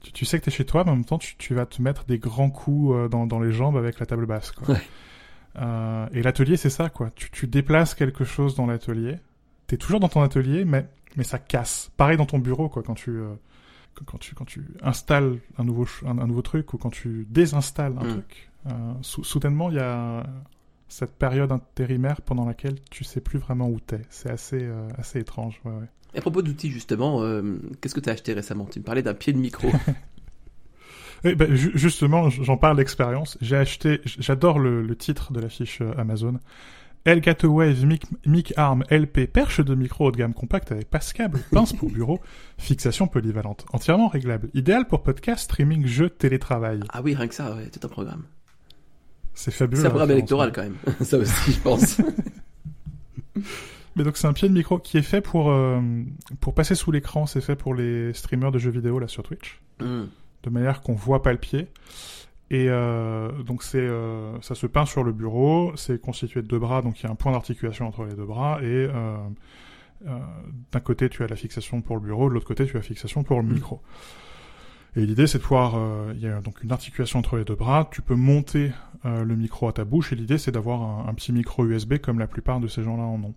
[0.07, 1.83] Tu, tu, sais que t'es chez toi, mais en même temps, tu, tu, vas te
[1.83, 4.53] mettre des grands coups dans, dans les jambes avec la table basse.
[4.53, 4.75] Quoi.
[4.75, 6.09] Ouais.
[6.13, 7.11] et l'atelier, c'est ça, quoi.
[7.15, 9.19] Tu, tu déplaces quelque chose dans l'atelier.
[9.67, 11.91] T'es toujours dans ton atelier, mais mais ça casse.
[11.97, 13.35] Pareil dans ton bureau, quoi, quand tu, euh,
[14.05, 18.05] quand tu, quand tu installes un nouveau, un, nouveau truc ou quand tu désinstalles un
[18.05, 18.09] mm.
[18.09, 18.51] truc.
[18.67, 20.27] Euh, soudainement, il y a
[20.89, 24.03] cette période intérimaire pendant laquelle tu sais plus vraiment où t'es.
[24.11, 25.61] C'est assez, euh, assez étrange.
[25.65, 25.89] Ouais, ouais.
[26.17, 27.23] Et à propos d'outils, justement,
[27.81, 28.65] qu'est-ce que tu as acheté récemment?
[28.65, 29.69] Tu me parlais d'un pied de micro.
[31.25, 33.39] Eh ben, justement, j'en parle d'expérience.
[33.41, 36.39] J'ai acheté, j'adore le, le, titre de la fiche Amazon.
[37.07, 41.13] Elgato Wave Mic, Mic Arm LP perche de micro haut de gamme compact avec passe
[41.13, 42.21] câble, pince pour bureau,
[42.59, 46.81] fixation polyvalente, entièrement réglable, idéal pour podcast, streaming, jeux, télétravail.
[46.89, 48.25] Ah oui, rien que ça, ouais, tout un programme.
[49.35, 49.83] C'est fabuleux.
[49.83, 52.01] C'est un programme électoral quand même, ça aussi je pense.
[53.97, 55.81] Mais donc c'est un pied de micro qui est fait pour euh,
[56.41, 59.61] pour passer sous l'écran, c'est fait pour les streamers de jeux vidéo là sur Twitch,
[59.81, 60.05] hmm.
[60.43, 61.69] de manière qu'on voit pas le pied.
[62.51, 66.61] Et euh, donc c'est euh, ça se peint sur le bureau, c'est constitué de deux
[66.61, 69.17] bras, donc il y a un point d'articulation entre les deux bras, et euh,
[70.07, 70.19] euh
[70.71, 72.85] d'un côté tu as la fixation pour le bureau, de l'autre côté tu as la
[72.85, 73.53] fixation pour le mmh.
[73.53, 73.83] micro.
[74.95, 77.57] Et l'idée c'est de pouvoir, euh, il y a donc une articulation entre les deux
[77.57, 78.73] bras, tu peux monter
[79.05, 82.19] le micro à ta bouche, et l'idée c'est d'avoir un, un, petit micro USB comme
[82.19, 83.35] la plupart de ces gens-là en ont.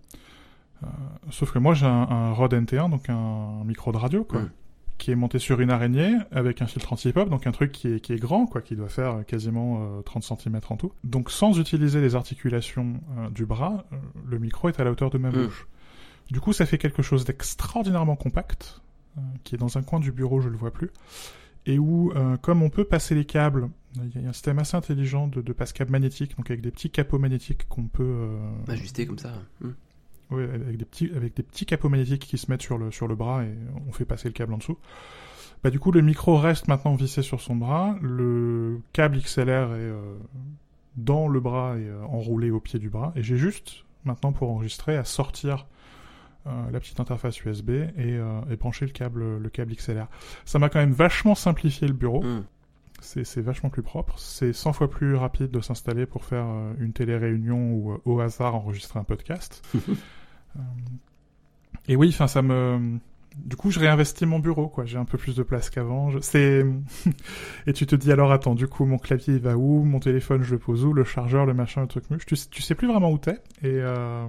[1.30, 4.40] Sauf que moi j'ai un, un, Rode NT1, donc un, micro de radio, quoi.
[4.40, 4.50] Mmh
[5.00, 8.00] qui est monté sur une araignée avec un filtre anti-pop, donc un truc qui est,
[8.00, 10.92] qui est grand, quoi, qui doit faire quasiment 30 euh, cm en tout.
[11.02, 13.96] Donc sans utiliser les articulations euh, du bras, euh,
[14.28, 15.32] le micro est à la hauteur de ma mm.
[15.32, 15.66] bouche.
[16.30, 18.82] Du coup, ça fait quelque chose d'extraordinairement compact,
[19.42, 20.90] qui est dans un coin du bureau, je le vois plus,
[21.66, 25.26] et où, comme on peut passer les câbles, il y a un système assez intelligent
[25.26, 28.28] de, de passe-câbles magnétiques, donc avec des petits capots magnétiques qu'on peut...
[28.68, 29.32] Ajuster comme ça.
[29.60, 29.70] Mm.
[30.30, 33.08] Oui, avec des petits, avec des petits capots magnétiques qui se mettent sur le, sur
[33.08, 33.52] le bras et
[33.88, 34.78] on fait passer le câble en dessous.
[35.62, 37.96] Bah, du coup, le micro reste maintenant vissé sur son bras.
[38.00, 40.16] Le câble XLR est euh,
[40.96, 43.12] dans le bras et euh, enroulé au pied du bras.
[43.14, 45.66] Et j'ai juste, maintenant, pour enregistrer, à sortir
[46.46, 48.18] euh, la petite interface USB et,
[48.50, 50.06] et, brancher le câble, le câble XLR.
[50.46, 52.22] Ça m'a quand même vachement simplifié le bureau.
[52.22, 52.44] Mm.
[53.00, 54.18] c'est c'est vachement plus propre.
[54.18, 56.46] C'est 100 fois plus rapide de s'installer pour faire
[56.78, 59.62] une télé-réunion ou au hasard enregistrer un podcast.
[60.56, 60.60] Euh,
[61.88, 62.98] et oui, enfin ça me...
[63.36, 64.84] Du coup, je réinvestis mon bureau, quoi.
[64.86, 66.10] J'ai un peu plus de place qu'avant.
[66.10, 66.18] Je...
[66.20, 66.64] C'est
[67.66, 69.84] et tu te dis alors attends, du coup mon clavier il va où?
[69.84, 70.92] Mon téléphone je le pose où?
[70.92, 72.26] Le chargeur, le machin, le truc muche.
[72.26, 73.34] Tu, sais- tu sais plus vraiment où t'es.
[73.62, 74.26] Et euh...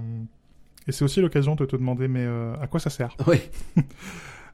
[0.88, 3.16] et c'est aussi l'occasion de te demander mais euh, à quoi ça sert?
[3.26, 3.38] Oui.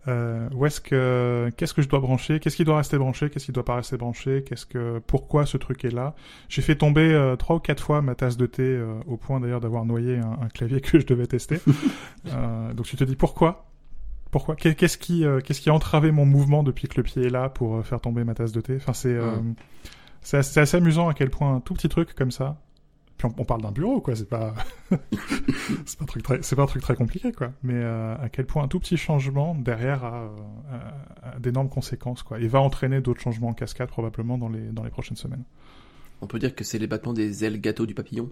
[0.07, 2.41] euh, où est-ce que qu'est-ce que je dois brancher?
[2.41, 3.29] Qu'est-ce qui doit rester branché?
[3.31, 4.45] Qu'est-ce qui doit pas rester branché?
[4.47, 6.15] Qu'est-ce que pourquoi ce truc est là?
[6.49, 9.41] J'ai fait tomber euh, trois ou quatre fois ma tasse de thé euh, au point
[9.41, 11.59] d'ailleurs d'avoir noyé un, un clavier que je devais tester.
[12.33, 13.67] Euh, donc tu te dis pourquoi?
[14.31, 14.55] Pourquoi?
[14.57, 17.49] Qu'est- Qu'est-ce qui qu'est-ce qui a entravé mon mouvement depuis que le pied est là
[17.49, 18.77] pour faire tomber ma tasse de thé?
[18.77, 19.17] Enfin c'est
[20.21, 22.61] c'est assez, c'est assez amusant à quel point un tout petit truc comme ça.
[23.19, 24.55] Puis on, parle d'un bureau quoi, c'est pas
[25.87, 25.99] c'est
[26.57, 27.53] pas un truc très compliqué quoi.
[27.63, 30.31] Mais euh, à quel point un tout petit changement derrière a
[31.41, 32.39] d'énormes conséquences quoi.
[32.39, 35.43] Et va entraîner d'autres changements en cascade probablement dans les dans les prochaines semaines.
[36.21, 38.31] On peut dire que c'est les battements des ailes gâteaux du papillon?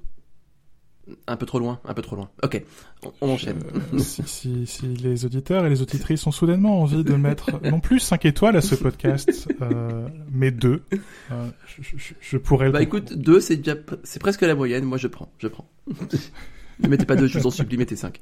[1.28, 2.28] Un peu trop loin, un peu trop loin.
[2.42, 2.62] Ok,
[3.04, 3.58] on, on enchaîne.
[3.94, 7.78] Euh, si, si, si les auditeurs et les auditrices ont soudainement envie de mettre non
[7.78, 10.82] plus 5 étoiles à ce podcast, euh, mais 2,
[11.30, 14.84] euh, je, je- je pourrais le Bah écoute, 2 c'est déjà c'est presque la moyenne,
[14.84, 15.68] moi je prends, je prends.
[16.80, 18.20] ne mettez pas 2, je vous en supplie, mettez 5.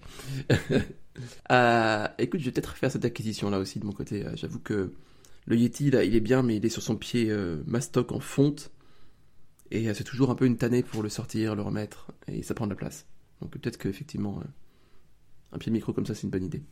[1.51, 4.25] euh, écoute, je vais peut-être faire cette acquisition là aussi de mon côté.
[4.35, 4.93] J'avoue que
[5.47, 7.33] le Yeti là, il est bien, mais il est sur son pied
[7.67, 8.71] mastoc en fonte.
[9.75, 12.55] Et euh, c'est toujours un peu une tannée pour le sortir, le remettre, et ça
[12.55, 13.07] prend de la place.
[13.43, 14.45] Donc peut-être qu'effectivement, euh,
[15.53, 16.63] un pied micro comme ça, c'est une bonne idée.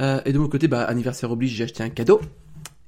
[0.00, 2.20] Euh, et de mon côté, bah, anniversaire oblige, j'ai acheté un cadeau.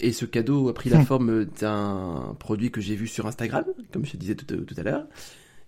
[0.00, 1.04] Et ce cadeau a pris la Hmm.
[1.04, 4.82] forme d'un produit que j'ai vu sur Instagram, comme je te disais tout, tout à
[4.82, 5.06] l'heure.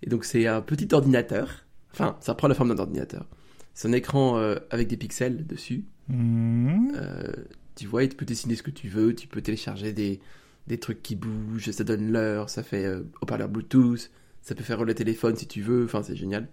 [0.03, 1.65] Et donc c'est un petit ordinateur.
[1.93, 3.25] Enfin, ça prend la forme d'un ordinateur.
[3.73, 5.85] C'est un écran euh, avec des pixels dessus.
[6.09, 7.31] Euh,
[7.75, 10.19] tu vois, tu peux dessiner ce que tu veux, tu peux télécharger des,
[10.67, 14.83] des trucs qui bougent, ça donne l'heure, ça fait euh, haut-parleur Bluetooth, ça peut faire
[14.83, 16.47] le téléphone si tu veux, enfin c'est génial.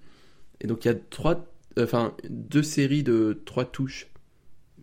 [0.61, 1.47] Et donc il y a trois,
[1.79, 4.09] euh, enfin deux séries de trois touches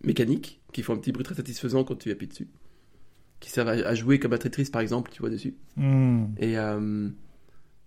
[0.04, 2.48] mécaniques qui font un petit bruit très satisfaisant quand tu appuies dessus,
[3.40, 5.54] qui servent à, à jouer comme à Tetris par exemple, tu vois dessus.
[5.76, 6.34] Mhm.
[6.38, 7.08] Et euh,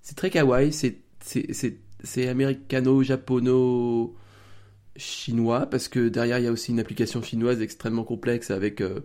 [0.02, 4.16] c'est très kawaii, c'est c'est c'est c'est américano, japono,
[5.00, 9.00] chinois parce que derrière il y a aussi une application chinoise extrêmement complexe avec euh,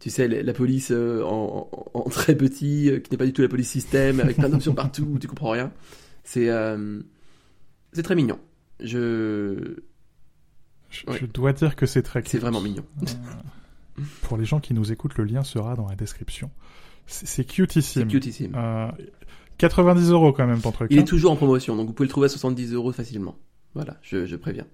[0.00, 3.32] tu sais la police euh, en, en- en très petit euh, qui n'est pas du
[3.32, 5.72] tout la police système avec plein d'options partout où tu comprends rien.
[6.24, 7.00] C'est euh,
[7.92, 8.38] c'est très mignon.
[8.80, 9.76] Je
[10.90, 11.18] Je, Ouais.
[11.20, 12.84] je dois dire que c'est très c'est vraiment mignon.
[13.02, 16.50] Euh, pour les gens qui nous écoutent, le lien sera dans la description.
[17.06, 18.02] C'est c'est cutissime.
[18.02, 18.52] C'est cutissime.
[18.54, 18.88] Euh,
[19.58, 20.88] 90 euros quand même ton truc.
[20.92, 21.02] Il hein.
[21.02, 23.36] est toujours en promotion donc vous pouvez le trouver à 70 euros facilement.
[23.74, 24.66] Voilà, je, je préviens.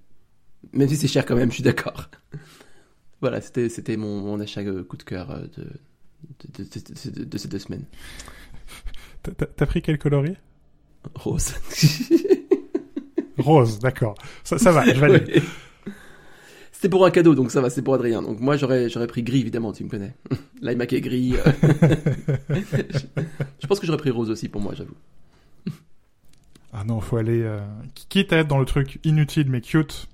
[0.72, 2.10] Même si c'est cher quand même, je suis d'accord.
[3.24, 6.64] Voilà, c'était c'était mon, mon achat euh, coup de cœur euh, de,
[7.24, 7.84] de, ces deux semaines.
[9.22, 10.36] T'as- pris quel coloris
[11.14, 11.54] Rose.
[13.38, 14.14] Rose, d'accord.
[14.42, 15.28] Ça, ça va, je valide.
[15.86, 15.92] Ouais.
[16.72, 18.20] C'était pour un cadeau, donc ça va, c'est pour Adrien.
[18.20, 20.14] Donc moi, j'aurais, j'aurais pris gris, évidemment, tu me connais.
[20.60, 21.34] L'iMac est gris.
[21.36, 21.52] euh.
[22.60, 23.22] je,
[23.62, 24.96] je pense que j'aurais pris rose aussi pour moi, j'avoue.
[26.74, 27.40] Ah non, faut aller.
[27.42, 27.60] Euh...
[28.10, 30.08] Quitte à être dans le truc inutile mais cute,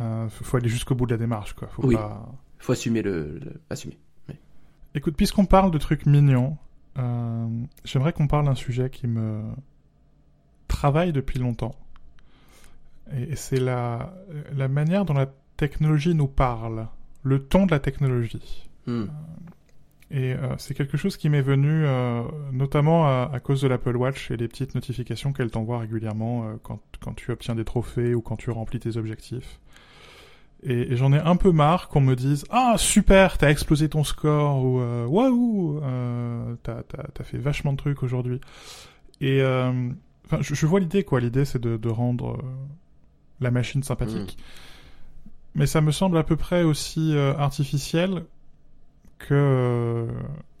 [0.00, 1.68] euh, faut faut aller jusqu'au bout de la démarche, quoi.
[1.68, 1.94] Faut Oui.
[1.96, 2.26] pas...
[2.58, 3.98] Faut assumer le, le- assumer.
[4.94, 6.56] Écoute, puisqu'on parle de trucs mignons,
[6.98, 7.48] euh,
[7.84, 9.42] j'aimerais qu'on parle d'un sujet qui me
[10.68, 11.74] travaille depuis longtemps.
[13.12, 14.14] Et, et c'est la,
[14.54, 16.86] la manière dont la technologie nous parle,
[17.22, 18.68] le ton de la technologie.
[18.86, 19.06] Hmm.
[20.10, 23.96] Et euh, c'est quelque chose qui m'est venu euh, notamment à, à cause de l'Apple
[23.96, 28.14] Watch et les petites notifications qu'elle t'envoie régulièrement euh, quand, quand tu obtiens des trophées
[28.14, 29.58] ou quand tu remplis tes objectifs.
[30.64, 34.02] Et, et j'en ai un peu marre qu'on me dise Ah, super, t'as explosé ton
[34.02, 38.40] score ou euh, Waouh, euh, t'as, t'as, t'as fait vachement de trucs aujourd'hui.
[39.20, 39.90] Et euh,
[40.26, 41.20] enfin, je, je vois l'idée, quoi.
[41.20, 42.38] L'idée, c'est de, de rendre
[43.40, 44.36] la machine sympathique.
[45.54, 48.24] Mais ça me semble à peu près aussi euh, artificiel
[49.18, 50.06] que euh,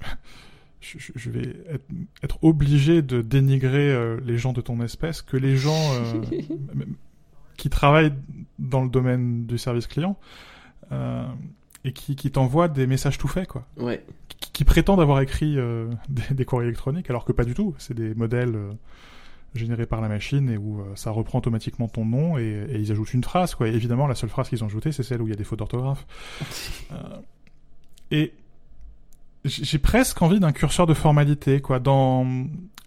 [0.80, 1.84] je, vais être,
[2.22, 5.92] être obligé de dénigrer euh, les gens de ton espèce, que les gens
[7.56, 8.12] qui travaillent
[8.58, 10.16] dans le domaine du service client
[10.92, 11.26] euh,
[11.84, 14.04] et qui, qui t'envoient des messages tout faits, quoi, Ouais.
[14.40, 17.74] qui, qui prétendent avoir écrit euh, des, des courriers électroniques, alors que pas du tout.
[17.78, 18.72] C'est des modèles euh,
[19.54, 22.90] générés par la machine et où euh, ça reprend automatiquement ton nom et, et ils
[22.90, 23.68] ajoutent une phrase, quoi.
[23.68, 25.44] Et évidemment, la seule phrase qu'ils ont ajoutée, c'est celle où il y a des
[25.44, 26.06] fautes d'orthographe.
[26.92, 27.18] Euh,
[28.10, 28.32] et
[29.44, 31.80] j'ai presque envie d'un curseur de formalité, quoi.
[31.80, 32.26] Dans,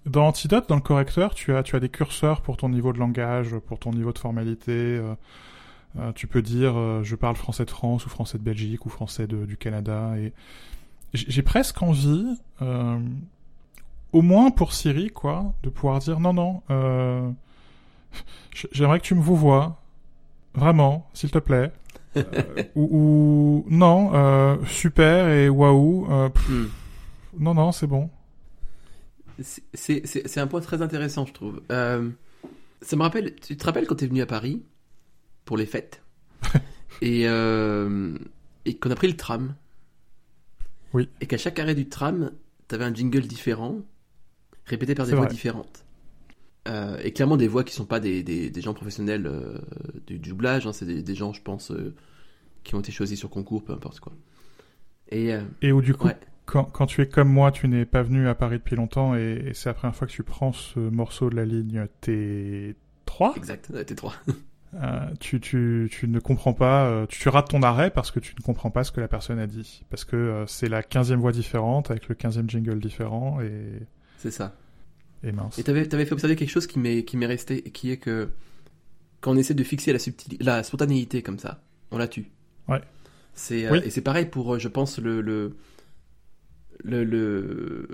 [0.07, 2.99] dans Antidote, dans le correcteur, tu as, tu as des curseurs pour ton niveau de
[2.99, 4.71] langage, pour ton niveau de formalité.
[4.71, 5.13] euh,
[5.99, 8.89] euh, tu peux dire euh, je parle français de France ou français de Belgique ou
[8.89, 10.13] français de- du Canada.
[10.17, 10.33] Et
[11.13, 12.25] j'ai presque envie,
[12.61, 12.99] euh,
[14.11, 17.29] au moins pour Siri, quoi, de pouvoir dire non, non, euh,
[18.71, 19.81] j'aimerais que tu me vous vois,
[20.53, 21.71] vraiment, s'il te plaît.
[22.17, 26.07] Euh, ou, ou, non, euh, super et waouh,
[26.49, 26.65] Hmm.
[27.39, 28.09] non, non, c'est bon.
[29.39, 31.61] C'est- un point très intéressant, je trouve.
[31.71, 32.09] Euh,
[32.81, 34.63] ça me rappelle, tu te rappelles quand tu es venu à Paris
[35.45, 36.01] pour les fêtes
[37.01, 38.17] et, euh,
[38.65, 39.55] et qu'on a pris le tram
[40.93, 41.09] Oui.
[41.21, 42.31] Et qu'à chaque arrêt du tram,
[42.67, 43.79] tu avais un jingle différent,
[44.65, 45.33] répété par des voix vrai.
[45.33, 45.83] différentes.
[46.67, 49.57] Euh, et clairement des voix qui sont pas des, des, des gens professionnels euh,
[50.05, 51.71] du, du doublage, hein, c'est des, des gens, je pense,
[52.63, 54.11] qui ont été choisis sur concours, peu importe quoi.
[55.09, 56.17] Et Et où du coup, ouais,
[56.47, 59.43] quand, quand tu es comme moi, tu n'es pas venu à Paris depuis longtemps et,
[59.47, 63.69] et c'est la première fois que tu prends ce morceau de la ligne T3, exact,
[63.73, 64.13] ouais, t'es trois.
[64.75, 68.19] euh, tu, tu, tu ne comprends pas, euh, tu, tu rates ton arrêt parce que
[68.19, 69.83] tu ne comprends pas ce que la personne a dit.
[69.89, 73.79] Parce que euh, c'est la 15e voix différente avec le 15e jingle différent et,
[74.17, 74.55] C'est ça.
[75.23, 75.57] et mince.
[75.59, 78.29] Et t'avais, t'avais fait observer quelque chose qui m'est, qui m'est resté, qui est que
[79.21, 82.27] quand on essaie de fixer la, subtili- la spontanéité comme ça, on la tue.
[82.67, 82.81] Ouais.
[83.33, 83.81] C'est, euh.
[83.83, 85.55] Et c'est pareil pour, je pense, le, le,
[86.83, 87.87] le, le-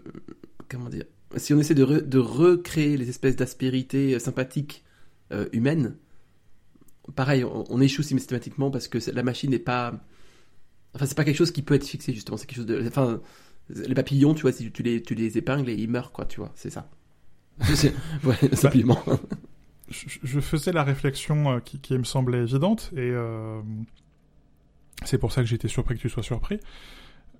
[0.69, 1.05] comment dire,
[1.37, 4.83] si on essaie de, re- de recréer les espèces d'aspérités euh, sympathiques
[5.31, 5.95] euh, humaines,
[7.15, 9.93] pareil, on, on échoue systématiquement parce que la machine n'est pas,
[10.95, 13.21] enfin, c'est pas quelque chose qui peut être fixé justement, c'est quelque chose de, enfin,
[13.69, 16.39] les papillons, tu vois, si tu les, tu les épingles et ils meurent, quoi, tu
[16.39, 16.89] vois, c'est ça.
[18.23, 18.99] Ouais, simplement.
[19.89, 23.61] je, je faisais la réflexion euh, qui, qui me semblait évidente et euh,
[25.05, 26.59] c'est pour ça que été surpris que tu sois surpris,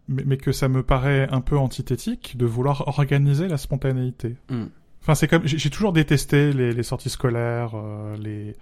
[0.07, 4.35] mais, mais que ça me paraît un peu antithétique de vouloir organiser la spontanéité.
[4.49, 4.65] Mm.
[5.01, 8.55] Enfin, c'est comme j'ai toujours détesté les, les sorties scolaires, euh, les,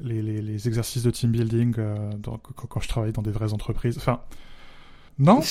[0.00, 3.96] les, exercices de team building euh, dans- quand, quand je travaillais dans des vraies entreprises.
[3.98, 4.20] Enfin,
[5.20, 5.40] non,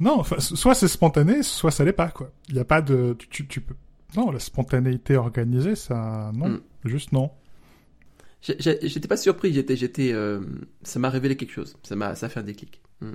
[0.00, 0.18] non.
[0.20, 2.30] Enfin, soit c'est spontané, soit ça l'est pas quoi.
[2.48, 3.74] Il y a pas de tu peux
[4.16, 6.60] non la spontanéité organisée ça non Mm.
[6.84, 7.30] juste non.
[8.58, 10.40] J'étais pas surpris, j'étais, j'étais, euh,
[10.82, 12.82] ça m'a révélé quelque chose, ça m'a, ça a fait un déclic.
[13.00, 13.06] Mm.
[13.12, 13.14] Et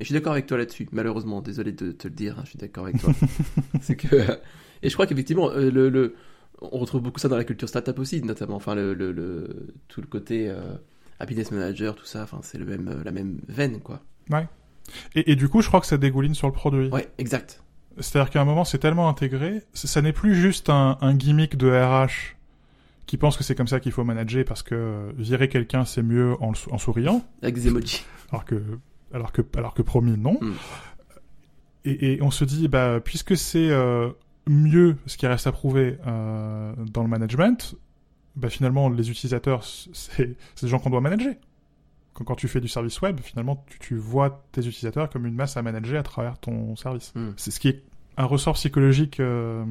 [0.00, 2.58] je suis d'accord avec toi là-dessus, malheureusement, désolé de te le dire, hein, je suis
[2.58, 3.12] d'accord avec toi.
[3.80, 4.16] c'est que,
[4.82, 6.14] et je crois qu'effectivement, euh, le, le,
[6.60, 10.00] on retrouve beaucoup ça dans la culture startup aussi, notamment, enfin, le, le, le- tout
[10.02, 10.60] le côté euh,
[11.18, 14.02] happiness manager, tout ça, enfin, c'est le même, la même veine, quoi.
[15.14, 16.88] Et, et du coup je crois que ça dégouline sur le produit.
[16.88, 17.62] Ouais, exact.
[17.98, 21.68] C'est-à-dire qu'à un moment c'est tellement intégré, ça n'est plus juste un, un gimmick de
[21.70, 22.36] RH
[23.10, 26.02] qui pense que c'est comme ça qu'il faut manager parce que euh, virer quelqu'un c'est
[26.02, 27.24] mieux en, souriant.
[27.42, 28.04] Avec des emojis.
[28.30, 28.62] alors que
[29.12, 30.52] alors que alors que promis non Mm.
[31.86, 34.10] et, et on se dit bah puisque c'est euh,
[34.46, 37.74] mieux ce qui reste à prouver euh, dans le management
[38.36, 41.34] bah finalement les utilisateurs c'est c'est des gens qu'on doit manager
[42.14, 45.34] quand, quand tu fais du service web finalement tu, tu vois tes utilisateurs comme une
[45.34, 47.30] masse à manager à travers ton service Mm.
[47.36, 47.82] c'est ce qui est
[48.16, 49.64] un ressort psychologique euh,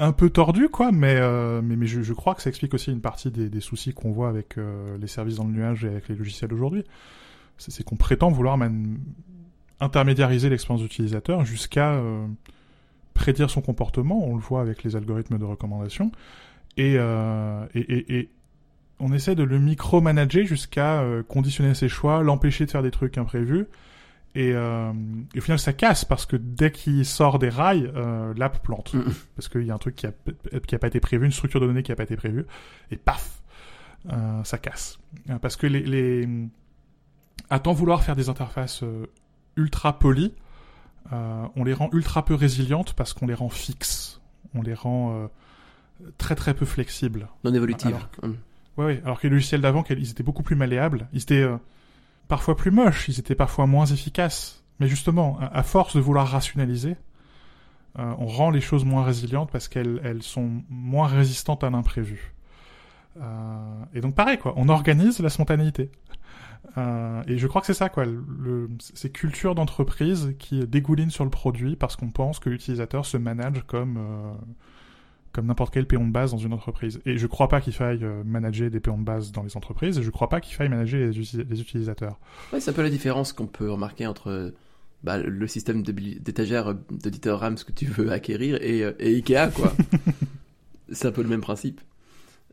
[0.00, 3.02] un peu tordu quoi mais euh, mais, mais je, crois que ça explique aussi une
[3.02, 6.16] partie des, soucis qu'on voit avec euh, les services dans le nuage et avec les
[6.16, 6.84] logiciels aujourd'hui
[7.58, 8.98] c'est qu'on prétend vouloir man-
[9.78, 12.26] intermédiariser l'expérience d'utilisateur jusqu'à euh,
[13.12, 14.26] prédire son comportement.
[14.26, 16.10] On le voit avec les algorithmes de recommandation.
[16.78, 18.30] Et, euh, et, et, et
[18.98, 23.66] on essaie de le micromanager jusqu'à conditionner ses choix, l'empêcher de faire des trucs imprévus.
[24.36, 24.92] Et, euh,
[25.34, 28.94] et au final, ça casse parce que dès qu'il sort des rails, euh, l'app plante.
[29.34, 30.12] Parce qu'il y a un truc qui a,
[30.66, 32.46] qui a pas été prévu, une structure de données qui a pas été prévue.
[32.92, 33.42] Et paf,
[34.12, 34.98] euh, ça casse.
[35.30, 36.28] Euh, Parce que les, les...
[37.50, 39.06] à tant vouloir faire des interfaces euh,
[39.56, 40.32] ultra polies,
[41.12, 44.20] euh, on les rend ultra peu résilientes parce qu'on les rend fixes.
[44.54, 45.26] On les rend euh,
[46.18, 47.26] très très peu flexibles.
[47.42, 47.88] Non évolutive.
[47.88, 48.36] Alors que- Mm.
[48.76, 49.02] Ouais, ouais.
[49.04, 51.08] Alors que les logiciels d'avant, ils étaient beaucoup plus malléables.
[51.12, 51.56] Ils étaient euh,
[52.30, 54.64] parfois plus moches, ils étaient parfois moins efficaces.
[54.78, 56.96] Mais justement, à, force de vouloir rationaliser,
[57.98, 62.32] euh, on rend les choses moins résilientes parce qu'elles elles sont moins résistantes à l'imprévu.
[63.20, 64.54] Euh, et donc pareil, quoi.
[64.56, 65.90] On organise la spontanéité.
[66.78, 68.04] Euh, et je crois que c'est ça, quoi.
[68.78, 73.64] Ces cultures d'entreprise qui dégoulinent sur le produit parce qu'on pense que l'utilisateur se manage
[73.66, 73.98] comme
[75.32, 77.00] comme n'importe quel péon de base dans une entreprise.
[77.06, 79.98] Et je crois pas qu'il faille euh, manager des péons de base dans les entreprises,
[79.98, 82.18] et je crois pas qu'il faille manager les, uti- les utilisateurs.
[82.52, 84.52] Ouais, c'est un peu la différence qu'on peut remarquer entre
[85.04, 89.50] bah, le système d'étagère d'éditeur RAM, ce que tu veux acquérir, et, euh, et Ikea,
[89.54, 89.72] quoi.
[90.92, 91.80] c'est un peu le même principe.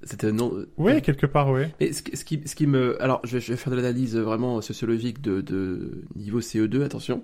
[0.03, 0.53] C'était non.
[0.77, 1.63] Oui, quelque part, oui.
[1.79, 3.01] Et ce, qui- ce qui, ce qui me.
[3.01, 7.23] Alors, je vais, je vais faire de l'analyse vraiment sociologique de, de niveau CE2, attention.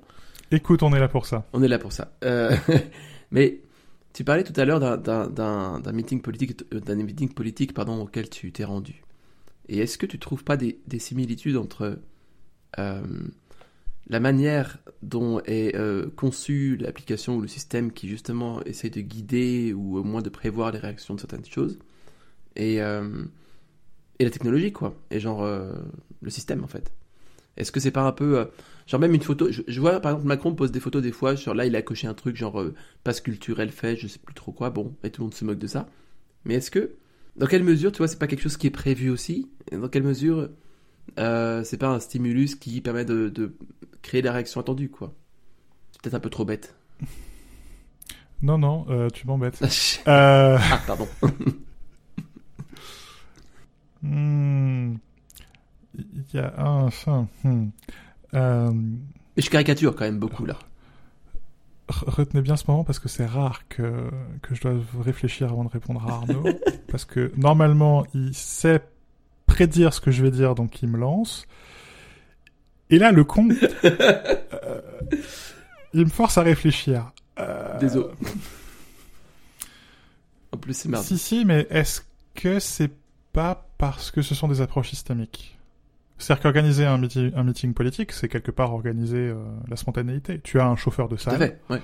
[0.51, 1.45] Écoute, on est là pour ça.
[1.53, 2.11] On est là pour ça.
[2.23, 2.55] Euh,
[3.31, 3.59] mais
[4.13, 8.51] tu parlais tout à l'heure d'un- meeting politique, euh, d'un meeting politique pardon, auquel tu
[8.51, 9.03] t'es rendu.
[9.69, 11.99] Et est-ce que tu trouves pas des, des similitudes entre
[12.79, 13.01] euh,
[14.07, 19.73] la manière dont est euh, conçue l'application ou le système qui justement essaie de guider
[19.73, 21.79] ou au moins de prévoir les réactions de certaines choses
[22.55, 23.23] et, euh,
[24.19, 25.43] et la technologie quoi et genre
[26.21, 26.91] le système en fait
[27.57, 28.47] est-ce que c'est pas un peu
[28.87, 31.35] genre même une photo je, je vois par exemple Macron pose des photos des fois
[31.37, 32.73] sur là il a coché un truc genre euh,
[33.03, 35.59] passe culturel fait je sais plus trop quoi bon et tout le monde se moque
[35.59, 35.87] de ça
[36.45, 36.95] mais est-ce que
[37.37, 39.49] dans quelle mesure tu vois c'est pas quelque chose qui est prévu aussi?
[39.71, 40.49] Et dans quelle mesure
[41.19, 43.55] euh, c'est pas un stimulus qui permet de, de
[44.01, 45.13] créer la réaction attendue, quoi?
[45.91, 46.75] C'est peut-être un peu trop bête.
[48.41, 49.57] Non, non, euh, tu m'embêtes.
[50.05, 51.07] ah, Euh, pardon.
[54.01, 54.95] hmm,
[55.97, 56.83] Il y a un...
[56.83, 57.69] Enfin, hmm.
[58.33, 60.57] Euh, Mais je caricature quand même beaucoup, là.
[61.89, 64.09] re- retenez bien ce moment parce que c'est rare que,
[64.41, 64.73] que je dois
[65.03, 66.43] réfléchir avant de répondre à Arnaud.
[66.91, 68.81] parce que normalement, il sait
[69.45, 71.45] prédire ce que je vais dire, donc il me lance.
[72.89, 73.49] Et là, le con,
[73.83, 74.81] euh,
[75.93, 77.11] il me force à réfléchir.
[77.39, 78.07] Euh, Désolé.
[80.51, 81.03] En plus, c'est marrant.
[81.03, 82.01] Si, si, mais est-ce
[82.35, 82.91] que c'est
[83.31, 85.57] pas parce que ce sont des approches systémiques?
[86.17, 89.35] C'est-à-dire qu'organiser un, meeting- un meeting politique, c'est quelque part organiser euh,
[89.67, 90.39] la spontanéité.
[90.41, 91.81] Tu as un chauffeur de salle, fait, ouais.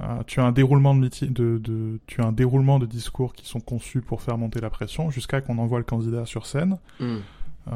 [0.00, 3.34] euh, tu as un déroulement de, meeting, de, de, tu as un déroulement de discours
[3.34, 6.78] qui sont conçus pour faire monter la pression jusqu'à qu'on envoie le candidat sur scène.
[6.98, 7.18] Hmm.
[7.68, 7.72] Euh,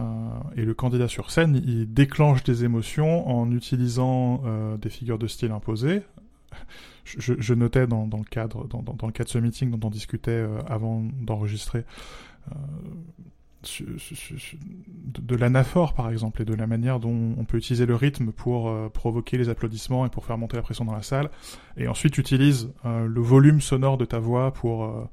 [0.56, 5.28] et le candidat sur scène, il déclenche des émotions en utilisant euh, des figures de
[5.28, 6.02] style imposées.
[7.04, 9.70] Je, je notais dans, dans le cadre dans, dans, dans le cadre de ce meeting
[9.70, 11.84] dont on discutait avant d'enregistrer
[13.62, 18.68] de, l'anaphore par exemple et de la manière dont on peut utiliser le rythme pour
[18.68, 21.30] euh, provoquer les applaudissements et pour faire monter la pression dans la salle.
[21.76, 25.08] Et ensuite tu utilises euh, le volume sonore de ta voix pour euh,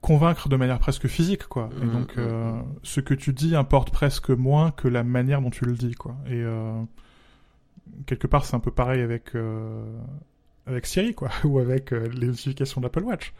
[0.00, 1.70] convaincre de manière presque physique quoi.
[1.80, 2.64] Et Mhm, donc euh, mhm.
[2.82, 6.16] ce que tu dis importe presque moins que la manière dont tu le dis quoi.
[6.30, 6.44] Et
[8.06, 9.32] quelque part c'est un peu pareil avec
[10.66, 13.32] avec Siri quoi ou avec les notifications d'Apple Watch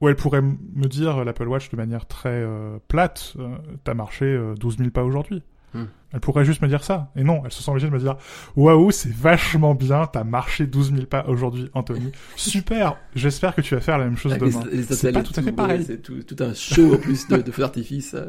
[0.00, 3.94] où elle pourrait me dire euh, l'Apple Watch de manière très euh, plate euh, t'as
[3.94, 5.42] marché euh, 12 000 pas aujourd'hui
[5.76, 5.86] Hmm.
[6.12, 8.16] elle pourrait juste me dire ça et non elle se sent obligée de me dire
[8.54, 13.74] waouh c'est vachement bien t'as marché 12 000 pas aujourd'hui Anthony super j'espère que tu
[13.74, 16.00] vas faire la même chose Avec demain c'est pas tout à fait ouais, pareil c'est
[16.00, 18.26] tout, tout un show en plus de, de feux d'artifice euh,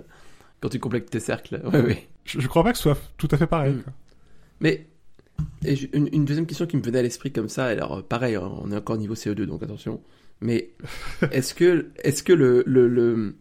[0.59, 1.61] quand tu complètes tes cercles.
[1.71, 2.07] Ouais, ouais.
[2.23, 3.81] je, je crois pas que ce soit tout à fait pareil Hmm.
[3.83, 3.93] quoi.
[4.59, 4.87] Mais
[5.63, 8.71] et une, une deuxième question qui me venait à l'esprit comme ça, alors pareil, on
[8.71, 10.01] est encore niveau CO2 donc attention.
[10.41, 10.71] Mais
[11.31, 13.35] est-ce que est-ce que le le le,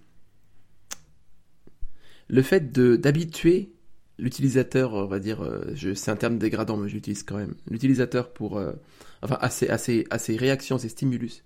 [2.28, 3.70] le fait de d'habituer
[4.18, 7.54] l'utilisateur, on va dire, euh, je, c'est un terme dégradant mais je l'utilise quand même,
[7.68, 8.72] l'utilisateur pour euh,
[9.22, 11.42] enfin à ses, à ses, à ses réactions, à ses stimulus.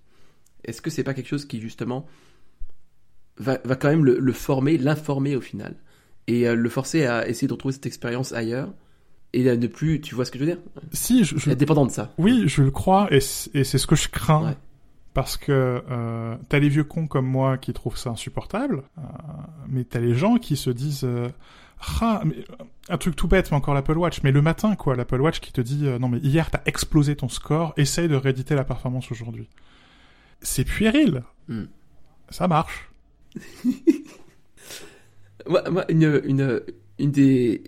[0.65, 2.07] Est-ce que c'est pas quelque chose qui justement
[3.39, 5.77] va, va quand même le, le former, l'informer au final?
[6.27, 8.75] Et euh, le forcer à essayer de retrouver cette expérience ailleurs
[9.33, 10.61] et à ne plus, tu vois ce que je veux dire?
[10.93, 12.13] Si je, je- Être dépendant de ça.
[12.19, 14.45] Oui, je le crois, et c- et c'est ce que je crains.
[14.51, 14.57] Ouais.
[15.15, 19.03] Parce que euh, t'as les vieux cons comme moi qui trouvent ça insupportable, euh,
[19.69, 21.29] mais t'as les gens qui se disent euh,
[22.01, 24.95] ah, mais, euh, un truc tout bête, mais encore l'Apple Watch, mais le matin quoi,
[24.95, 28.15] l'Apple Watch qui te dit euh, non mais hier t'as explosé ton score, essaye de
[28.15, 29.49] rééditer la performance aujourd'hui.
[30.41, 31.65] C'est puéril, Hmm.
[32.29, 32.91] ça marche.
[35.49, 36.61] Moi, moi, une, une,
[36.99, 37.63] une des,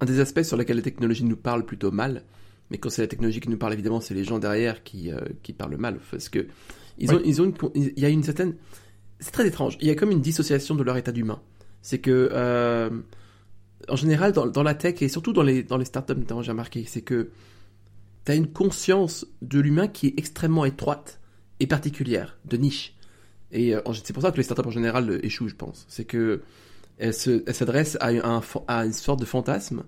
[0.00, 2.22] un des aspects sur lesquels la technologie nous parle plutôt mal,
[2.70, 5.18] mais quand c'est la technologie qui nous parle, évidemment, c'est les gens derrière qui, euh,
[5.42, 5.98] qui parlent mal.
[6.10, 6.46] Parce que
[6.98, 7.22] ils ont, Oui.
[7.26, 8.54] ils ont une, il y a une certaine.
[9.20, 9.76] C'est très étrange.
[9.80, 11.40] Il y a comme une dissociation de leur état d'humain.
[11.82, 12.90] C'est que, euh,
[13.88, 16.50] en général, dans, dans la tech et surtout dans les, dans les startups, notamment, j'ai
[16.50, 17.30] remarqué, c'est que
[18.24, 21.20] tu as une conscience de l'humain qui est extrêmement étroite
[21.60, 22.94] et particulière, de niche.
[23.52, 25.86] Et euh, c'est pour ça que les startups en général échouent, je pense.
[25.88, 26.42] C'est que
[26.98, 29.84] elles se- elles s'adressent à, un, à une sorte de fantasme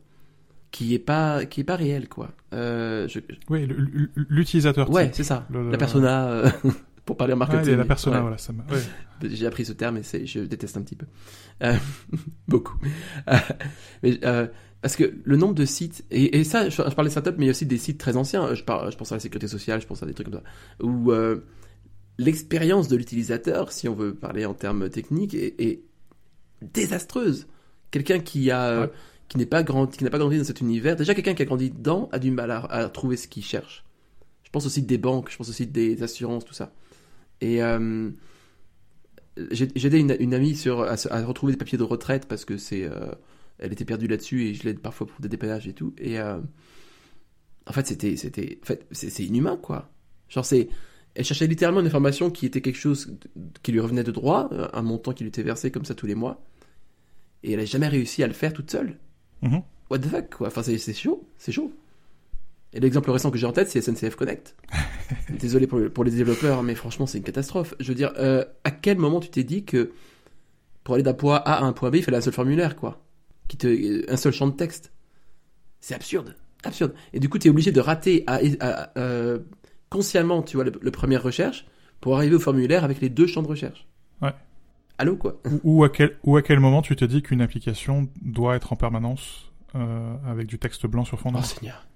[0.70, 2.30] qui est pas, qui est pas réel, quoi.
[2.52, 3.66] Euh, je- Oui,
[4.14, 4.90] l'utilisateur.
[4.90, 5.46] Ouais, c'est ça.
[5.50, 6.50] Le- le- La persona, euh,
[7.04, 7.76] pour parler en Ouais, marketing.
[7.76, 8.22] la persona, Ouais.
[8.22, 8.80] voilà, ça m'a- ouais.
[9.30, 11.06] J'ai appris ce terme et c'est, je déteste un petit peu.
[11.62, 11.74] Euh,
[12.48, 12.78] beaucoup.
[13.28, 13.36] Euh,
[14.02, 14.20] mais,
[14.80, 17.44] parce que le nombre de sites, et, et ça, je, je parle des startups, mais
[17.44, 18.54] il y a aussi des sites très anciens.
[18.54, 20.84] Je, parle, je pense à la sécurité sociale, je pense à des trucs comme ça.
[20.84, 21.10] Où
[22.18, 25.82] l'expérience de l'utilisateur, si on veut parler en termes techniques, est, est
[26.62, 27.46] désastreuse.
[27.90, 28.90] Quelqu'un qui a.
[29.28, 30.96] Qui n'a pas grandi dans cet univers.
[30.96, 33.84] Déjà, quelqu'un qui a grandi dedans a du mal à, trouver ce qu'il cherche.
[34.42, 36.72] Je pense aussi des banques, je pense aussi des assurances, tout ça.
[37.42, 38.10] Et euh,
[39.50, 43.12] j'ai aidé une, amie à, retrouver des papiers de retraite parce que c'est, euh,
[43.58, 45.94] elle était perdue là-dessus et je l'aide parfois pour des dépannages et tout.
[45.98, 46.38] Et euh,
[47.66, 49.90] en fait, c'était, c'était, en fait, c'est inhumain quoi.
[50.30, 50.68] Genre c'est,
[51.14, 53.14] elle cherchait littéralement une information qui était quelque chose
[53.62, 56.14] qui lui revenait de droit, un montant qui lui était versé comme ça tous les
[56.14, 56.42] mois.
[57.42, 58.98] Et elle a jamais réussi à le faire toute seule.
[59.42, 59.62] Mhm.
[59.90, 60.48] what the fuck, quoi.
[60.48, 61.72] Enfin, c'est chaud, c'est chaud.
[62.74, 64.54] Et l'exemple récent que j'ai en tête, c'est SNCF Connect.
[65.40, 67.74] Désolé pour, pour les développeurs, mais franchement, c'est une catastrophe.
[67.80, 69.92] Je veux dire, euh, à quel moment tu t'es dit que
[70.84, 73.02] pour aller d'un point A à un point B, il fallait un seul formulaire, quoi
[73.48, 74.92] qui te, Un seul champ de texte?
[75.80, 76.34] C'est absurde,
[76.64, 76.92] absurde.
[77.14, 79.38] Et du coup, tu es obligé de rater à, à- euh,
[79.88, 81.64] consciemment, tu vois, le, le première recherche
[82.02, 83.86] pour arriver au formulaire avec les deux champs de recherche.
[84.20, 84.32] Ouais.
[84.98, 88.08] Allô, quoi Ou, ou à quel, ou à quel moment tu te dis qu'une application
[88.20, 91.86] doit être en permanence euh, avec du texte blanc sur fond Oh noir Seigneur.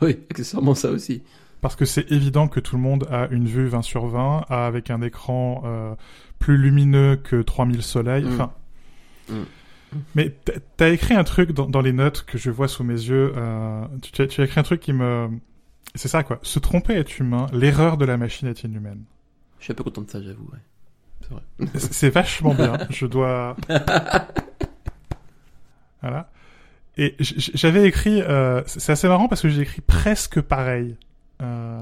[0.00, 1.22] Oui, accessoirement ça aussi.
[1.60, 4.66] Parce que c'est évident que tout le monde a une vue 20 sur 20, a
[4.66, 5.94] avec un écran euh,
[6.38, 8.24] plus lumineux que 3000 soleils.
[8.24, 8.28] Mm.
[8.32, 8.52] Enfin.
[9.28, 9.42] Mm.
[10.14, 10.34] Mais
[10.76, 13.32] t'as écrit un truc dans, dans les notes que je vois sous mes yeux.
[13.36, 15.28] euh, tu, as, tu as écrit un truc qui me.
[15.94, 16.38] C'est ça quoi.
[16.42, 19.04] Se tromper est humain, l'erreur de la machine est inhumaine.
[19.58, 20.44] Je suis un peu content de ça, j'avoue.
[20.52, 20.58] Ouais.
[21.28, 21.78] C'est vrai.
[21.78, 22.78] C'est vachement bien.
[22.90, 23.56] Je dois.
[26.00, 26.30] Voilà.
[26.96, 28.22] Et j'avais écrit.
[28.22, 30.96] euh, c'est assez marrant parce que j'ai écrit presque pareil.
[31.42, 31.78] Euh,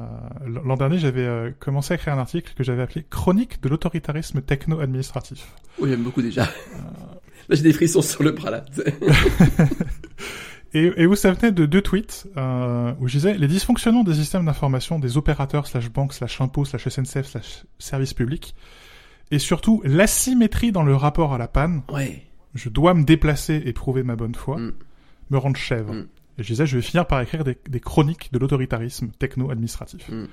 [0.64, 4.40] L'an dernier, j'avais euh, commencé à écrire un article que j'avais appelé Chronique de l'autoritarisme
[4.42, 5.52] techno-administratif.
[5.78, 6.44] Oui, j'aime beaucoup déjà.
[7.48, 8.64] Là, j'ai des frissons sur le bras, là.
[10.74, 14.14] Et, et où ça venait de deux tweets euh, où je disais les dysfonctionnements des
[14.14, 18.54] systèmes d'information des opérateurs slash banques slash impôts slash SNCF slash services publics
[19.30, 22.22] et surtout l'asymétrie dans le rapport à la panne ouais.
[22.54, 24.72] je dois me déplacer et prouver ma bonne foi, Mm.
[25.30, 25.92] me rendre chèvre.
[25.94, 26.06] Mm.
[26.38, 30.08] Et je disais, je vais finir par écrire des, des chroniques de l'autoritarisme techno-administratif.
[30.08, 30.26] Mm.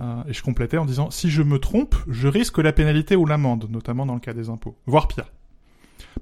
[0.00, 3.26] Euh, et je complétais en disant, si je me trompe, je risque la pénalité ou
[3.26, 5.32] l'amende, notamment dans le cas des impôts, voire pire.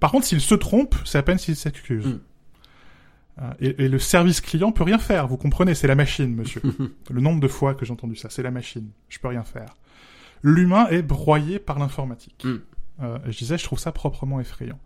[0.00, 2.06] Par contre, s'il se trompe, c'est à peine s'il s'excuse.
[2.06, 2.20] Mm.
[3.40, 6.60] Euh, et, et le service client peut rien faire, vous comprenez, c'est la machine, monsieur.
[7.10, 9.74] le nombre de fois que j'ai entendu ça, c'est la machine, je peux rien faire.
[10.42, 12.44] L'humain est broyé par l'informatique.
[12.44, 12.56] Mm.
[13.02, 14.78] Euh, je disais, je trouve ça proprement effrayant.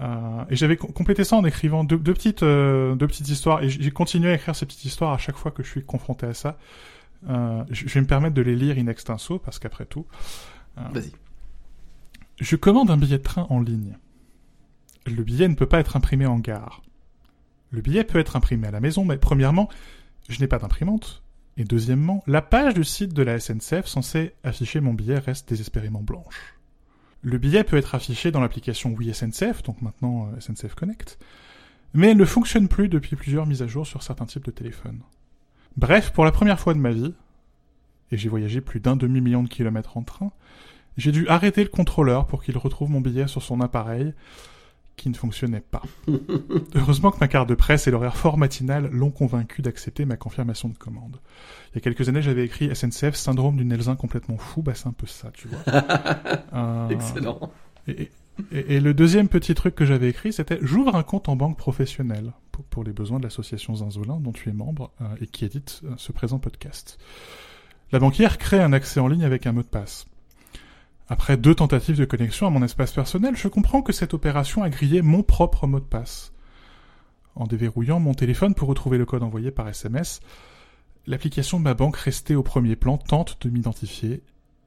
[0.00, 3.62] Euh, et j'avais com- complété ça en écrivant deux, deux petites, euh, deux petites histoires.
[3.62, 6.26] Et j'ai continué à écrire ces petites histoires à chaque fois que je suis confronté
[6.26, 6.58] à ça.
[7.26, 10.06] Je vais me permettre de les lire in extenso parce qu'après tout,
[10.76, 11.10] Vas-y.
[12.40, 13.96] je commande un billet de train en ligne.
[15.06, 16.82] Le billet ne peut pas être imprimé en gare.
[17.70, 19.68] Le billet peut être imprimé à la maison, mais premièrement,
[20.28, 21.22] je n'ai pas d'imprimante.
[21.58, 26.02] Et deuxièmement, la page du site de la SNCF censée afficher mon billet reste désespérément
[26.02, 26.54] blanche.
[27.20, 31.18] Le billet peut être affiché dans l'application Oui SNCF, donc maintenant euh, SNCF Connect,
[31.94, 35.00] mais elle ne fonctionne plus depuis plusieurs mises à jour sur certains types de téléphones.
[35.76, 37.14] Bref, pour la première fois de ma vie,
[38.12, 40.30] et j'ai voyagé plus d'un demi-million de kilomètres en train,
[40.96, 44.14] j'ai dû arrêter le contrôleur pour qu'il retrouve mon billet sur son appareil,
[44.98, 45.82] qui ne fonctionnait pas.
[46.74, 50.68] Heureusement que ma carte de presse et l'horaire fort matinal l'ont convaincu d'accepter ma confirmation
[50.68, 51.16] de commande.
[51.72, 54.88] Il y a quelques années, j'avais écrit SNCF syndrome du Nelzin complètement fou, bah c'est
[54.88, 55.60] un peu ça, tu vois.
[56.54, 57.50] Euh, Excellent.
[57.86, 58.10] et, et-
[58.76, 62.32] et le deuxième petit truc que j'avais écrit, c'était j'ouvre un compte en banque professionnelle
[62.52, 65.80] pour, pour les besoins de l'association Zinzolin dont tu es membre euh, et qui édite
[65.84, 66.98] euh, ce présent podcast.
[67.90, 70.06] La banquière crée un accès en ligne avec un mot de passe.
[71.10, 74.68] Après deux tentatives de connexion à mon espace personnel, je comprends que cette opération a
[74.68, 76.32] grillé mon propre mot de passe.
[77.34, 80.20] En déverrouillant mon téléphone pour retrouver le code envoyé par SMS,
[81.06, 84.22] l'application de ma banque restée au premier plan tente de m'identifier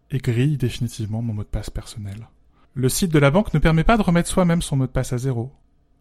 [0.09, 2.27] et grille définitivement mon mot de passe personnel.
[2.73, 5.13] Le site de la banque ne permet pas de remettre soi-même son mot de passe
[5.13, 5.51] à zéro.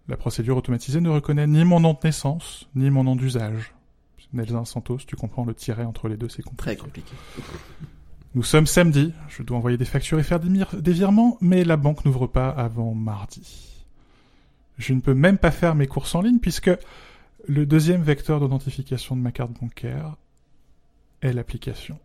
[0.09, 3.75] La procédure automatisée ne reconnaît ni mon nom de naissance, ni mon nom d'usage.
[4.33, 6.77] Nelson Santos, tu comprends le tiret entre les deux, c'est compliqué.
[6.77, 7.13] Très compliqué.
[8.35, 12.05] Nous sommes samedi, je dois envoyer des factures et faire des, virements, mais la banque
[12.05, 13.85] n'ouvre pas avant mardi.
[14.79, 16.71] Je ne peux même pas faire mes courses en ligne puisque
[17.49, 20.15] le deuxième vecteur d'identification de ma carte bancaire
[21.23, 21.99] est l'application.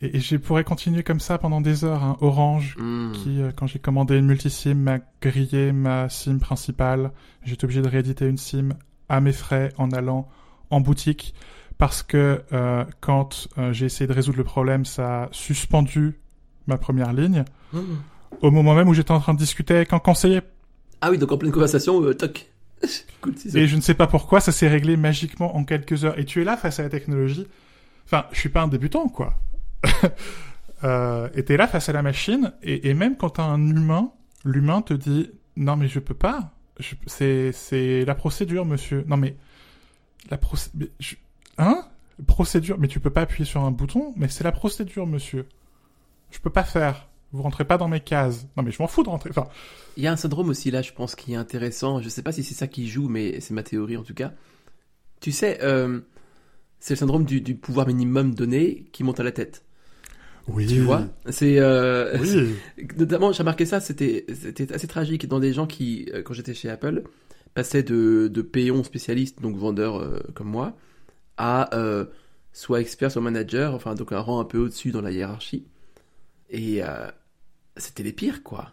[0.00, 2.02] Et, et je pourrais continuer comme ça pendant des heures.
[2.04, 2.16] hein.
[2.20, 3.12] Orange, Hmm.
[3.12, 7.10] qui, euh, quand j'ai commandé une multisim, m'a grillé ma SIM principale.
[7.44, 8.70] J'étais obligé de rééditer une SIM
[9.08, 10.28] à mes frais en allant
[10.70, 11.34] en boutique
[11.78, 16.18] parce que euh, quand euh, j'ai essayé de résoudre le problème, ça a suspendu
[16.66, 17.44] ma première ligne.
[17.72, 17.96] Hmm.
[18.40, 20.40] Au moment même où j'étais en train de discuter avec un conseiller,
[21.00, 22.48] Ah oui, donc en pleine conversation, euh, toc.
[23.54, 26.18] Et je ne sais pas pourquoi, ça s'est réglé magiquement en quelques heures.
[26.18, 27.46] Et tu es là face à la technologie.
[28.04, 29.34] Enfin, je suis pas un débutant, quoi.
[30.84, 34.10] euh, et t'es là face à la machine, et, et même quand t'as un humain,
[34.44, 36.52] l'humain te dit non mais je peux pas.
[37.06, 39.04] C'est la procédure, monsieur.
[39.06, 39.36] Non mais
[40.30, 40.88] la procédure.
[41.58, 41.84] Hein?
[42.26, 42.78] Procédure.
[42.78, 44.12] Mais tu peux pas appuyer sur un bouton.
[44.16, 45.46] Mais c'est la procédure, monsieur.
[46.30, 47.08] Je peux pas faire.
[47.32, 48.46] Vous rentrez pas dans mes cases.
[48.56, 49.30] Non mais je m'en fous de rentrer.
[49.30, 49.48] Enfin,
[49.96, 52.00] Il y a un syndrome aussi là, je pense, qui est intéressant.
[52.00, 54.32] Je sais pas si c'est ça qui joue, mais c'est ma théorie en tout cas.
[55.20, 56.00] Tu sais, euh,
[56.78, 59.64] c'est le syndrome du, du pouvoir minimum donné qui monte à la tête.
[60.48, 60.66] oui.
[60.66, 61.06] Tu vois?
[61.30, 62.54] C'est euh, Oui.
[62.98, 66.54] notamment, j'ai remarqué ça, c'était c'était assez tragique dans des gens qui, euh, quand j'étais
[66.54, 67.02] chez Apple,
[67.54, 70.76] passait de, de péon spécialiste, donc vendeur euh, comme moi,
[71.36, 72.06] à euh,
[72.52, 75.66] soit expert, soit manager, enfin donc un rang un peu au-dessus dans la hiérarchie.
[76.50, 77.08] Et euh,
[77.76, 78.72] c'était les pires, quoi.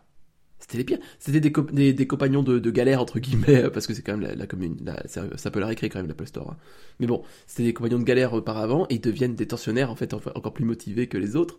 [0.60, 0.99] C'était les pires.
[1.20, 4.22] C'était des, des, des compagnons de, de galère, entre guillemets, parce que c'est quand même
[4.28, 4.78] la, la commune.
[4.84, 6.51] La, ça, ça peut la récréer quand même, l'Apple Store.
[6.51, 6.57] hein.
[6.99, 10.14] Mais bon, c'était des compagnons de galère auparavant, et ils deviennent des tensionnaires, en fait,
[10.14, 11.57] encore plus motivés que les autres.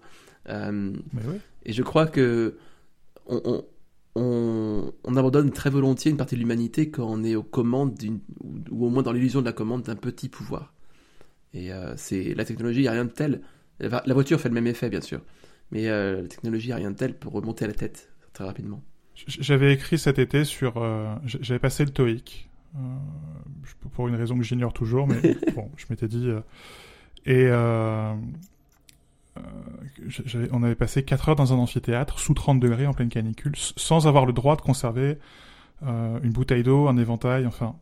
[0.48, 1.34] Euh, oui.
[1.64, 2.56] et je crois que
[3.26, 3.64] on, on,
[4.14, 8.20] on, on abandonne très volontiers une partie de l'humanité quand on est aux commandes d'une,
[8.42, 10.72] ou, ou au moins dans l'illusion de la commande d'un petit pouvoir.
[11.54, 13.40] Et euh, c'est la technologie, il n'y a rien de tel.
[13.80, 15.20] La, la voiture fait le même effet, bien sûr.
[15.72, 18.10] Mais euh, la technologie, il n'y a rien de tel pour remonter à la tête
[18.32, 18.82] très rapidement.
[19.26, 20.76] J'avais écrit cet été sur.
[20.76, 22.48] euh, J'avais passé le TOEIC.
[23.92, 25.20] pour une raison que j'ignore toujours, mais
[25.54, 26.28] bon, je m'étais dit.
[27.26, 27.48] et.
[30.52, 34.06] on avait passé 4 heures dans un amphithéâtre sous 30 degrés en pleine canicule, sans
[34.06, 35.18] avoir le droit de conserver
[35.82, 37.74] une bouteille d'eau, un éventail, enfin.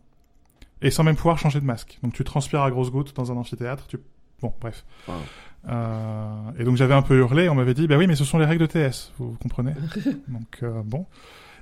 [0.83, 1.99] Et sans même pouvoir changer de masque.
[2.03, 3.99] Donc tu transpires à grosses gouttes dans un amphithéâtre, tu.
[4.41, 4.85] Bon, bref.
[5.09, 5.15] Wow.
[5.69, 8.39] Euh, et donc j'avais un peu hurlé, on m'avait dit, bah oui, mais ce sont
[8.39, 9.73] les règles de TS, vous, vous comprenez
[10.29, 11.07] Donc euh, bon.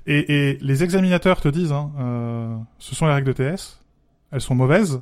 [0.05, 3.81] Et, et les examinateurs te disent, hein, euh, ce sont les règles de TS,
[4.31, 5.01] elles sont mauvaises,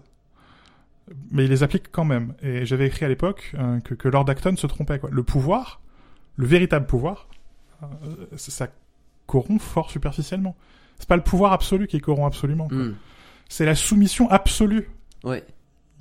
[1.31, 2.33] mais ils les appliquent quand même.
[2.41, 4.99] Et j'avais écrit à l'époque euh, que, que Lord Acton se trompait.
[4.99, 5.09] Quoi.
[5.11, 5.81] Le pouvoir,
[6.35, 7.27] le véritable pouvoir,
[7.83, 7.87] euh,
[8.35, 8.67] ça,
[9.27, 10.55] corrompt fort superficiellement.
[10.99, 12.67] C'est pas le pouvoir absolu qui corrompt absolument.
[12.67, 12.77] quoi.
[12.77, 12.95] Hmm.
[13.49, 14.89] C'est la soumission absolue
[15.23, 15.43] Ouais.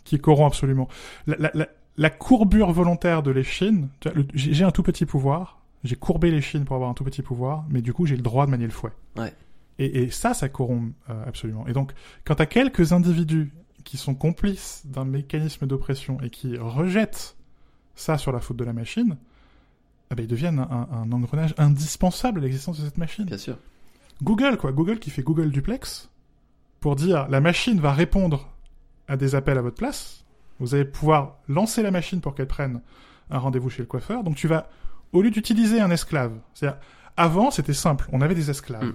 [0.04, 0.88] qui corrompt absolument.
[1.26, 3.88] La, la, la, la courbure volontaire de l'échine,
[4.34, 7.80] j'ai un tout petit pouvoir, j'ai courbé l'échine pour avoir un tout petit pouvoir, mais
[7.82, 8.90] du coup j'ai le droit de manier le fouet.
[9.16, 9.32] Ouais.
[9.78, 11.66] Et, et ça, ça corrompt euh, absolument.
[11.66, 11.92] Et donc,
[12.24, 13.52] quand à quelques individus
[13.84, 17.36] qui sont complices d'un mécanisme d'oppression et qui rejettent
[17.96, 19.16] ça sur la faute de la machine,
[20.10, 23.24] eh ben, ils deviennent un, un- un engrenage indispensable à l'existence de cette machine.
[23.24, 23.56] Bien sûr.
[24.22, 24.70] Google, quoi.
[24.72, 26.08] Google qui fait Google Duplex
[26.84, 28.46] pour dire la machine va répondre
[29.08, 30.22] à des appels à votre place.
[30.60, 32.82] Vous allez pouvoir lancer la machine pour qu'elle prenne
[33.30, 34.22] un rendez-vous chez le coiffeur.
[34.22, 34.68] Donc tu vas,
[35.14, 36.78] au lieu d'utiliser un esclave, c'est-à-dire,
[37.16, 38.92] avant c'était simple, on avait des esclaves.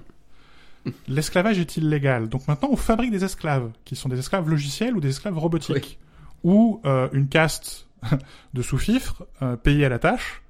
[0.85, 0.89] Mm.
[1.07, 2.29] L'esclavage est illégal.
[2.29, 5.97] Donc maintenant on fabrique des esclaves, qui sont des esclaves logiciels ou des esclaves robotiques.
[6.43, 7.87] Ou euh, une caste
[8.53, 10.43] de sous-fifres, euh, payée à la tâche,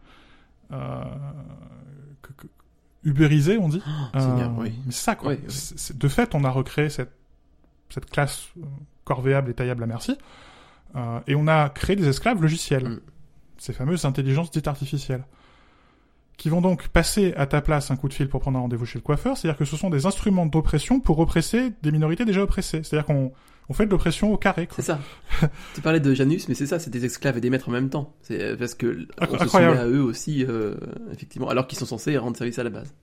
[0.73, 1.05] euh,
[2.21, 2.47] que-
[3.61, 3.81] on dit.
[4.11, 4.73] Seigneur, Euh, oui.
[4.85, 5.31] Mais c'est ça, quoi.
[5.31, 5.37] Oui,
[5.95, 7.13] de fait, on a recréé cette,
[7.89, 8.65] cette classe euh,
[9.05, 10.17] corvéable et taillable à merci,
[10.95, 12.99] euh, et on a créé des esclaves logiciels, Mm.
[13.57, 15.23] ces fameuses intelligences dites artificielles,
[16.37, 18.85] qui vont donc passer à ta place un coup de fil pour prendre un rendez-vous
[18.85, 22.41] chez le coiffeur, c'est-à-dire que ce sont des instruments d'oppression pour oppresser des minorités déjà
[22.41, 22.81] oppressées.
[22.83, 23.33] C'est-à-dire qu'on
[23.67, 24.67] on fait de l'oppression au carré.
[24.71, 24.99] C'est ça.
[25.75, 27.89] tu parlais de Janus, mais c'est ça, c'est des esclaves et des maîtres en même
[27.89, 28.15] temps.
[28.21, 30.75] C'est euh, parce que on se soumet à eux aussi, euh,
[31.11, 32.93] effectivement, alors qu'ils sont censés rendre service à la base.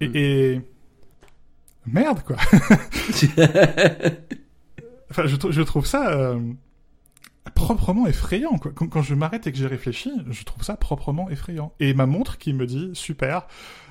[0.00, 0.12] Et, Mm.
[0.16, 0.60] et...
[1.86, 2.36] Merde, quoi.
[5.10, 6.40] Enfin, je, je trouve ça euh,
[7.54, 8.56] proprement effrayant.
[8.58, 8.72] Quoi.
[8.74, 11.72] Quand, quand je m'arrête et que j'y réfléchis, je trouve ça proprement effrayant.
[11.80, 13.46] Et ma montre qui me dit super,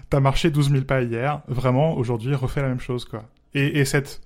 [0.09, 3.05] t'as marché 12 000 pas hier, vraiment aujourd'hui refais la même chose.
[3.05, 3.25] quoi.
[3.53, 4.21] Et, et cette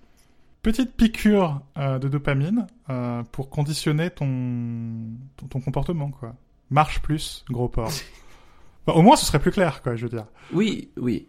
[0.61, 4.27] petite piqûre euh, de dopamine euh, pour conditionner ton,
[5.37, 6.11] ton, ton comportement.
[6.11, 6.33] quoi.
[6.69, 7.91] Marche plus, gros porc.
[8.87, 10.27] Enfin, au moins, ce serait plus clair, quoi, je veux dire.
[10.53, 11.27] Oui, oui.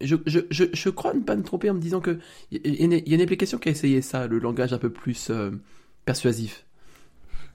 [0.00, 2.18] Je, je, je, je crois ne pas me tromper en me disant que
[2.50, 4.72] il y, a une- il y a une application qui a essayé ça, le langage
[4.72, 5.50] un peu plus euh,
[6.04, 6.64] persuasif.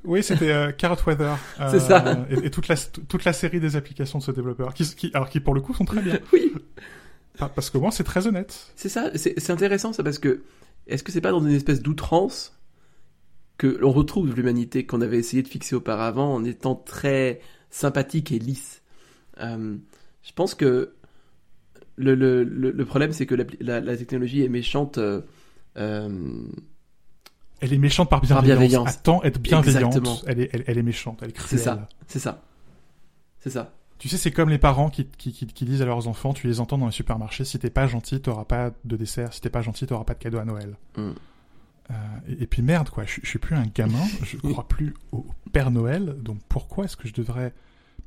[0.04, 1.38] Oui, c'était euh, Carrot Weather.
[1.60, 2.26] euh, C'est ça.
[2.32, 5.30] Et, et toute, la, toute la série des applications de ce développeur, qui, qui, alors
[5.30, 6.20] qui pour le coup sont très bien.
[6.34, 6.54] Oui,
[7.38, 8.72] Parce qu'au moins c'est très honnête.
[8.76, 9.12] c'est ça.
[9.16, 10.42] C'est c'est intéressant ça parce que
[10.88, 12.58] est-ce que c'est pas dans une espèce d'outrance
[13.58, 18.40] que l'on retrouve l'humanité qu'on avait essayé de fixer auparavant en étant très sympathique et
[18.40, 18.82] lisse?
[19.40, 19.78] Euh,
[20.24, 20.94] Je pense que
[21.98, 24.98] le, le, le, le problème c'est que la, la, la technologie est méchante.
[24.98, 25.22] euh,
[25.78, 26.44] euh,
[27.60, 28.58] Elle est méchante par Par bienveillance.
[28.70, 28.90] bienveillance.
[28.98, 30.20] Attends, être bienveillante, Exactement.
[30.28, 31.88] elle est, elle, elle est méchante, elle est C'est ça.
[32.08, 32.42] c'est ça.
[33.40, 33.74] C'est ça.
[34.00, 36.48] Tu sais, c'est comme les parents qui, qui, qui, qui disent à leurs enfants, tu
[36.48, 39.50] les entends dans les supermarchés, si t'es pas gentil, t'auras pas de dessert, si t'es
[39.52, 40.76] pas gentil, t'auras pas de cadeau à Noël.
[40.98, 41.02] Mm.
[41.92, 41.94] Euh,
[42.28, 45.26] et, et puis merde, quoi, je, je suis plus un gamin, je crois plus au
[45.54, 47.54] Père Noël, donc pourquoi est-ce que je devrais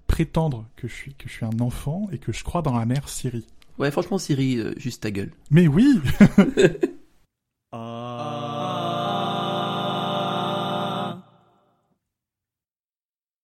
[0.09, 2.87] prétendre que je suis, que je suis un enfant et que je crois dans la
[2.87, 3.47] mère Siri?
[3.79, 5.31] Ouais, franchement, Siri, euh, juste ta gueule.
[5.51, 6.01] Mais oui
[7.73, 8.84] Ah.